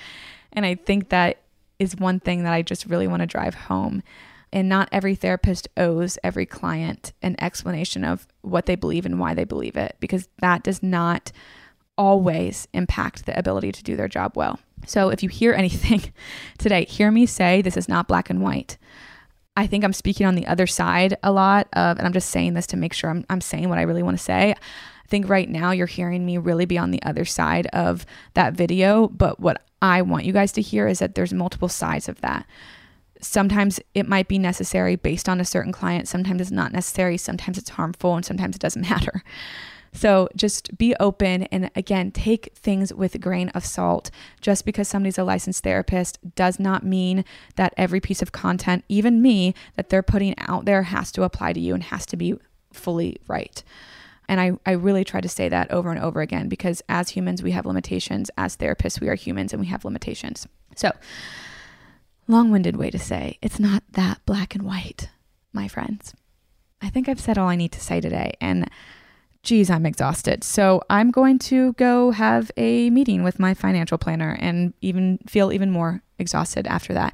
And 0.52 0.66
I 0.66 0.76
think 0.76 1.10
that 1.10 1.38
is 1.78 1.96
one 1.96 2.20
thing 2.20 2.44
that 2.44 2.54
I 2.54 2.64
just 2.64 2.88
really 2.88 3.08
want 3.08 3.22
to 3.22 3.28
drive 3.28 3.54
home. 3.54 4.04
And 4.52 4.68
not 4.68 4.90
every 4.92 5.14
therapist 5.14 5.68
owes 5.78 6.18
every 6.24 6.48
client 6.48 7.14
an 7.22 7.36
explanation 7.40 8.04
of 8.04 8.28
what 8.42 8.66
they 8.66 8.76
believe 8.76 9.06
and 9.06 9.20
why 9.20 9.36
they 9.36 9.44
believe 9.44 9.78
it, 9.78 9.96
because 10.00 10.28
that 10.40 10.64
does 10.64 10.82
not 10.82 11.32
always 12.00 12.68
impact 12.74 13.28
the 13.28 13.38
ability 13.38 13.72
to 13.74 13.84
do 13.84 13.96
their 13.96 14.08
job 14.08 14.36
well. 14.36 14.60
So 14.88 15.10
if 15.10 15.22
you 15.22 15.30
hear 15.30 15.54
anything 15.58 16.14
today, 16.58 16.86
hear 16.86 17.12
me 17.12 17.28
say 17.28 17.62
this 17.62 17.78
is 17.78 17.88
not 17.88 18.08
black 18.08 18.32
and 18.32 18.42
white. 18.42 18.78
I 19.60 19.68
think 19.68 19.84
I'm 19.84 19.92
speaking 19.92 20.26
on 20.26 20.36
the 20.36 20.48
other 20.48 20.66
side 20.66 21.18
a 21.22 21.34
lot 21.34 21.68
of, 21.74 21.98
and 21.98 22.08
I'm 22.08 22.14
just 22.14 22.30
saying 22.30 22.54
this 22.54 22.66
to 22.68 22.78
make 22.78 22.94
sure 22.94 23.10
I'm, 23.10 23.26
I'm 23.30 23.42
saying 23.42 23.68
what 23.68 23.78
I 23.78 23.82
really 23.82 24.02
want 24.02 24.18
to 24.18 24.24
say. 24.24 24.52
I 24.54 25.08
think 25.10 25.28
right 25.28 25.50
now 25.50 25.72
you're 25.72 25.86
hearing 25.86 26.26
me 26.26 26.38
really 26.38 26.64
be 26.64 26.78
on 26.78 26.92
the 26.92 27.04
other 27.04 27.26
side 27.26 27.68
of 27.74 28.06
that 28.36 28.54
video. 28.54 29.10
But 29.10 29.42
what 29.42 29.62
I 29.82 30.02
want 30.02 30.24
you 30.24 30.32
guys 30.32 30.54
to 30.54 30.62
hear 30.62 30.88
is 30.88 31.00
that 31.00 31.16
there's 31.16 31.34
multiple 31.34 31.68
sides 31.68 32.08
of 32.08 32.22
that. 32.22 32.46
Sometimes 33.20 33.82
it 33.94 34.08
might 34.08 34.30
be 34.30 34.40
necessary 34.40 34.96
based 34.96 35.28
on 35.28 35.42
a 35.42 35.46
certain 35.46 35.74
client, 35.74 36.08
sometimes 36.08 36.40
it's 36.40 36.52
not 36.52 36.72
necessary, 36.72 37.18
sometimes 37.18 37.58
it's 37.58 37.72
harmful, 37.72 38.16
and 38.16 38.26
sometimes 38.26 38.56
it 38.56 38.62
doesn't 38.62 38.82
matter. 38.90 39.26
So 39.94 40.30
just 40.36 40.78
be 40.78 40.96
open 41.00 41.44
and 41.44 41.72
again, 41.76 42.12
take 42.12 42.52
things 42.56 42.94
with 42.94 43.16
a 43.16 43.20
grain 43.20 43.50
of 43.50 43.66
salt. 43.66 44.12
Just 44.42 44.66
because 44.66 44.88
somebody's 44.88 45.18
a 45.18 45.24
licensed 45.24 45.64
therapist 45.64 46.20
does 46.36 46.60
not 46.60 46.84
mean 46.84 47.26
that 47.56 47.74
every 47.78 48.00
piece 48.00 48.22
of 48.22 48.32
content, 48.32 48.84
even 48.88 49.22
me, 49.22 49.54
that 49.76 49.90
they're 49.90 50.04
putting 50.04 50.38
out 50.40 50.66
there 50.66 50.84
has 50.84 51.12
to 51.14 51.24
apply 51.24 51.54
to 51.54 51.60
you 51.60 51.74
and 51.74 51.84
has 51.84 52.06
to 52.08 52.18
be 52.18 52.36
fully 52.72 53.18
right. 53.28 53.64
And 54.28 54.40
I, 54.40 54.52
I 54.64 54.74
really 54.74 55.04
try 55.04 55.22
to 55.22 55.28
say 55.28 55.50
that 55.50 55.72
over 55.72 55.90
and 55.90 56.00
over 56.00 56.22
again 56.22 56.50
because 56.50 56.84
as 56.88 57.10
humans, 57.10 57.42
we 57.42 57.52
have 57.52 57.66
limitations. 57.66 58.30
As 58.38 58.56
therapists, 58.56 59.02
we 59.02 59.10
are 59.10 59.16
humans 59.16 59.54
and 59.54 59.60
we 59.60 59.68
have 59.68 59.84
limitations. 59.84 60.48
So, 60.76 60.92
long 62.28 62.52
winded 62.52 62.78
way 62.78 62.92
to 62.92 63.00
say 63.00 63.40
it's 63.42 63.60
not 63.60 63.82
that 63.94 64.24
black 64.28 64.54
and 64.54 64.64
white, 64.64 65.10
my 65.52 65.68
friends. 65.68 66.14
I 66.80 66.90
think 66.90 67.10
I've 67.10 67.20
said 67.20 67.40
all 67.40 67.50
I 67.50 67.56
need 67.56 67.72
to 67.72 67.82
say 67.82 68.00
today. 68.00 68.34
And 68.40 68.70
geez, 69.44 69.70
I'm 69.70 69.86
exhausted. 69.86 70.44
So 70.44 70.82
I'm 70.90 71.12
going 71.12 71.40
to 71.40 71.74
go 71.74 72.12
have 72.12 72.52
a 72.58 72.90
meeting 72.90 73.24
with 73.24 73.40
my 73.40 73.54
financial 73.54 73.98
planner 73.98 74.38
and 74.40 74.74
even 74.82 75.20
feel 75.28 75.52
even 75.52 75.72
more 75.72 76.02
exhausted 76.18 76.68
after 76.68 76.94
that. 76.94 77.14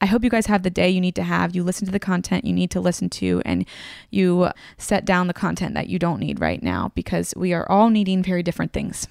I 0.00 0.06
hope 0.06 0.24
you 0.24 0.30
guys 0.30 0.46
have 0.46 0.64
the 0.64 0.70
day 0.70 0.90
you 0.90 1.00
need 1.00 1.14
to 1.14 1.22
have. 1.22 1.54
You 1.54 1.62
listen 1.62 1.86
to 1.86 1.92
the 1.92 2.00
content 2.00 2.44
you 2.44 2.52
need 2.52 2.72
to 2.72 2.80
listen 2.80 3.08
to, 3.10 3.40
and 3.44 3.64
you 4.10 4.50
set 4.76 5.04
down 5.04 5.28
the 5.28 5.32
content 5.32 5.74
that 5.74 5.86
you 5.86 6.00
don't 6.00 6.18
need 6.18 6.40
right 6.40 6.60
now 6.60 6.90
because 6.96 7.32
we 7.36 7.52
are 7.52 7.70
all 7.70 7.88
needing 7.88 8.20
very 8.20 8.42
different 8.42 8.72
things 8.72 9.06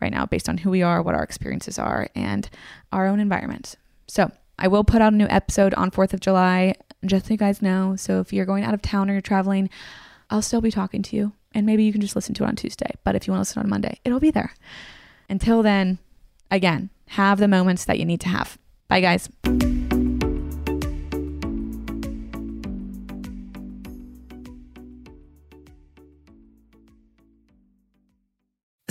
right 0.00 0.10
now 0.10 0.24
based 0.24 0.48
on 0.48 0.56
who 0.58 0.70
we 0.70 0.82
are, 0.82 1.02
what 1.02 1.14
our 1.14 1.22
experiences 1.22 1.78
are, 1.78 2.08
and 2.14 2.48
our 2.90 3.06
own 3.06 3.20
environment. 3.20 3.76
So 4.08 4.32
I 4.58 4.66
will 4.66 4.82
put 4.82 5.02
out 5.02 5.12
a 5.12 5.16
new 5.16 5.28
episode 5.28 5.74
on 5.74 5.90
4th 5.90 6.14
of 6.14 6.20
July, 6.20 6.74
just 7.04 7.26
so 7.26 7.34
you 7.34 7.36
guys 7.36 7.60
know. 7.60 7.94
So 7.96 8.20
if 8.20 8.32
you're 8.32 8.46
going 8.46 8.64
out 8.64 8.72
of 8.72 8.80
town 8.80 9.10
or 9.10 9.12
you're 9.12 9.20
traveling, 9.20 9.68
I'll 10.30 10.40
still 10.40 10.62
be 10.62 10.70
talking 10.70 11.02
to 11.02 11.16
you 11.16 11.32
and 11.54 11.66
maybe 11.66 11.84
you 11.84 11.92
can 11.92 12.00
just 12.00 12.14
listen 12.14 12.34
to 12.36 12.44
it 12.44 12.48
on 12.48 12.56
Tuesday. 12.56 12.92
But 13.04 13.16
if 13.16 13.26
you 13.26 13.32
want 13.32 13.38
to 13.38 13.50
listen 13.50 13.62
on 13.62 13.68
Monday, 13.68 14.00
it'll 14.04 14.20
be 14.20 14.30
there. 14.30 14.54
Until 15.28 15.62
then, 15.62 15.98
again, 16.50 16.90
have 17.08 17.38
the 17.38 17.48
moments 17.48 17.84
that 17.86 17.98
you 17.98 18.04
need 18.04 18.20
to 18.20 18.28
have. 18.28 18.58
Bye, 18.88 19.00
guys. 19.00 19.28